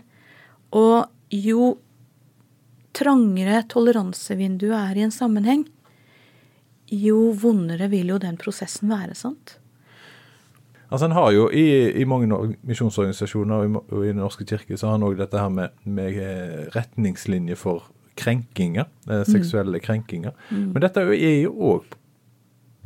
[0.78, 1.78] Og jo
[2.98, 5.66] trangere toleransevinduet er i en sammenheng,
[6.88, 9.58] jo vondere vil jo den prosessen være, sant?
[10.88, 11.66] Altså En har jo i,
[12.00, 12.30] i mange
[12.64, 15.74] misjonsorganisasjoner og i, og i Den norske kirke så har en òg dette her med,
[15.84, 18.88] med eh, retningslinjer for krenkinger.
[19.12, 20.32] eh, Seksuelle krenkinger.
[20.50, 21.84] Men dette er jo- òg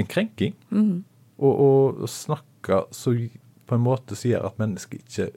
[0.02, 0.56] en krenking.
[1.38, 3.14] Og, og å snakke så
[3.70, 5.30] på en måte som gjør at mennesker ikke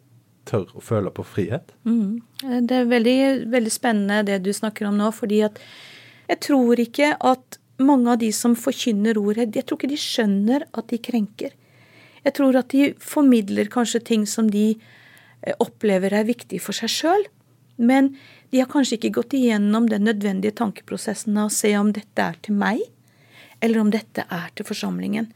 [0.48, 1.74] tør å føle på frihet.
[1.88, 2.22] Mm.
[2.68, 3.18] Det er veldig,
[3.52, 5.60] veldig spennende det du snakker om nå, fordi at
[6.28, 10.66] jeg tror ikke at mange av de som forkynner ordet, jeg tror ikke de skjønner
[10.72, 11.54] at de krenker.
[12.24, 16.92] Jeg tror at de formidler kanskje ting som de eh, opplever er viktig for seg
[16.92, 17.26] sjøl,
[17.76, 18.14] men
[18.54, 22.38] de har kanskje ikke gått igjennom den nødvendige tankeprosessen av å se om dette er
[22.46, 22.80] til meg,
[23.60, 25.26] eller om dette er til forsamlingen.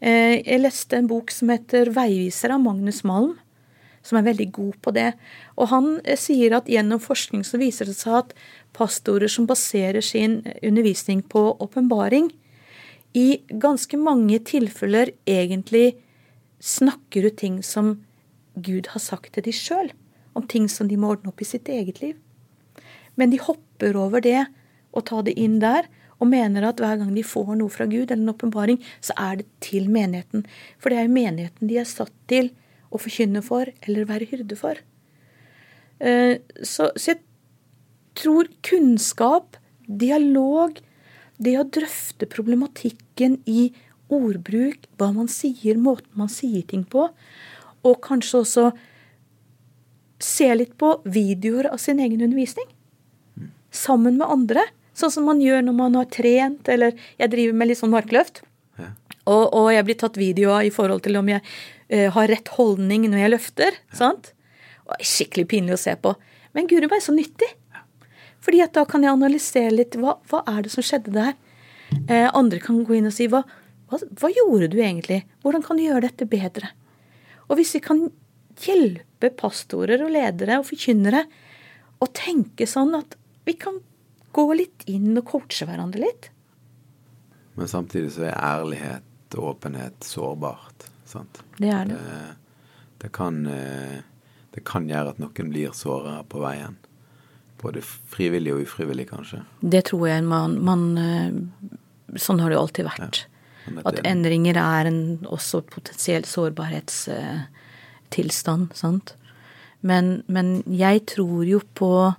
[0.00, 3.36] Eh, Jeg leste en bok som heter 'Veiviser' av Magnus Malm
[4.04, 5.10] som er veldig god på det.
[5.56, 8.34] Og han eh, sier at gjennom forskning så viser det seg at
[8.76, 12.30] pastorer som baserer sin undervisning på åpenbaring,
[13.14, 15.92] i ganske mange tilfeller egentlig
[16.58, 17.92] snakker ut ting som
[18.58, 19.92] Gud har sagt til de sjøl,
[20.34, 22.16] om ting som de må ordne opp i sitt eget liv.
[23.14, 24.40] Men de hopper over det
[24.90, 25.86] og tar det inn der,
[26.18, 29.40] og mener at hver gang de får noe fra Gud, eller en åpenbaring, så er
[29.40, 30.44] det til menigheten.
[30.78, 32.50] For det er jo menigheten de er satt til
[32.94, 34.80] å forkynne for, eller være hyrde for.
[36.00, 37.20] Eh, Så, så jeg
[38.14, 40.78] tror kunnskap, dialog,
[41.42, 43.72] det å drøfte problematikken i
[44.12, 47.08] ordbruk, hva man sier, måten man sier ting på,
[47.84, 48.66] og kanskje også
[50.22, 52.68] se litt på videoer av sin egen undervisning.
[53.74, 54.62] Sammen med andre.
[54.94, 58.44] Sånn som man gjør når man har trent, eller jeg driver med litt sånn markløft.
[58.78, 58.92] Ja.
[59.26, 61.42] Og, og jeg blir tatt video av i forhold til om jeg
[61.90, 63.76] har rett holdning når jeg løfter.
[63.92, 64.32] sant?
[64.86, 66.14] Og det er skikkelig pinlig å se på.
[66.56, 67.50] Men guri meg, så nyttig.
[68.44, 69.96] Fordi at da kan jeg analysere litt.
[70.00, 71.36] Hva, hva er det som skjedde der?
[72.08, 73.42] Eh, andre kan gå inn og si hva,
[73.90, 75.22] hva, hva gjorde du egentlig?
[75.44, 76.72] Hvordan kan du gjøre dette bedre?
[77.48, 78.06] Og hvis vi kan
[78.64, 81.24] hjelpe pastorer og ledere og forkynnere
[82.02, 83.80] å tenke sånn at vi kan
[84.34, 86.30] gå litt inn og coache hverandre litt.
[87.54, 90.88] Men samtidig så er ærlighet og åpenhet sårbart.
[91.14, 91.38] Sant?
[91.58, 91.94] Det er det.
[91.94, 92.00] Det,
[93.04, 93.98] det, kan, eh,
[94.54, 96.74] det kan gjøre at noen blir såra på veien.
[97.62, 99.38] Både frivillig og ufrivillig, kanskje.
[99.62, 101.32] Det tror jeg man, man eh,
[102.20, 103.26] Sånn har det jo alltid vært.
[103.26, 103.28] Ja,
[103.88, 109.16] At endringer er en også potensiell sårbarhetstilstand, sant.
[109.84, 112.14] Men, men jeg tror jo på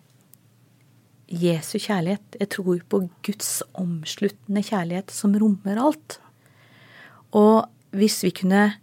[1.31, 2.35] Jesu kjærlighet.
[2.41, 6.19] Jeg tror på Guds omsluttende kjærlighet som rommer alt.
[7.35, 7.65] Og
[7.95, 8.75] hvis vi kunne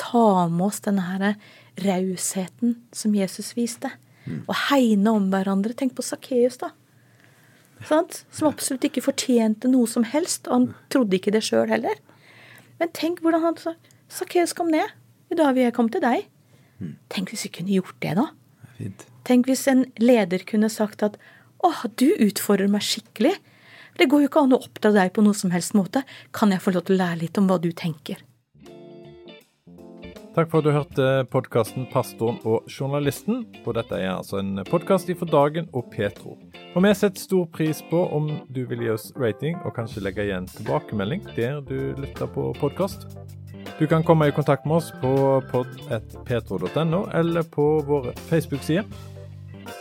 [0.00, 1.36] ta med oss denne her
[1.84, 3.90] rausheten som Jesus viste.
[4.46, 5.74] Og hegne om hverandre.
[5.76, 6.72] Tenk på Sakkeus, da.
[7.86, 8.24] Sant?
[8.32, 12.00] Som absolutt ikke fortjente noe som helst, og han trodde ikke det sjøl heller.
[12.80, 13.76] Men tenk hvordan han sa
[14.12, 14.90] Sakkeus, kom ned.
[15.30, 16.26] I dag vil jeg komme til deg.
[17.12, 18.28] Tenk hvis vi kunne gjort det, da.
[18.76, 19.06] Fint.
[19.26, 21.16] Tenk hvis en leder kunne sagt at
[21.64, 23.34] åh, du utfordrer meg skikkelig.
[23.96, 26.04] Det går jo ikke an å oppdra deg på noe som helst måte.
[26.36, 28.20] Kan jeg få lov til å lære litt om hva du tenker?
[30.36, 33.46] Takk for at du hørte podkasten 'Pastoren og journalisten'.
[33.64, 36.36] Og dette er altså en podkast ifra Dagen og Petro.
[36.74, 40.28] Og vi setter stor pris på om du vil gi oss rating og kanskje legge
[40.28, 43.08] igjen tilbakemelding der du lytter på podkast.
[43.80, 48.84] Du kan komme i kontakt med oss på pod.petro.no eller på våre Facebook-sider.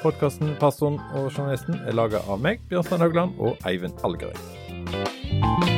[0.02, 5.75] Podkasten 'Pastoren og journalisten' er laga av meg, Bjørnstein Haugland og Eivind Algerøy.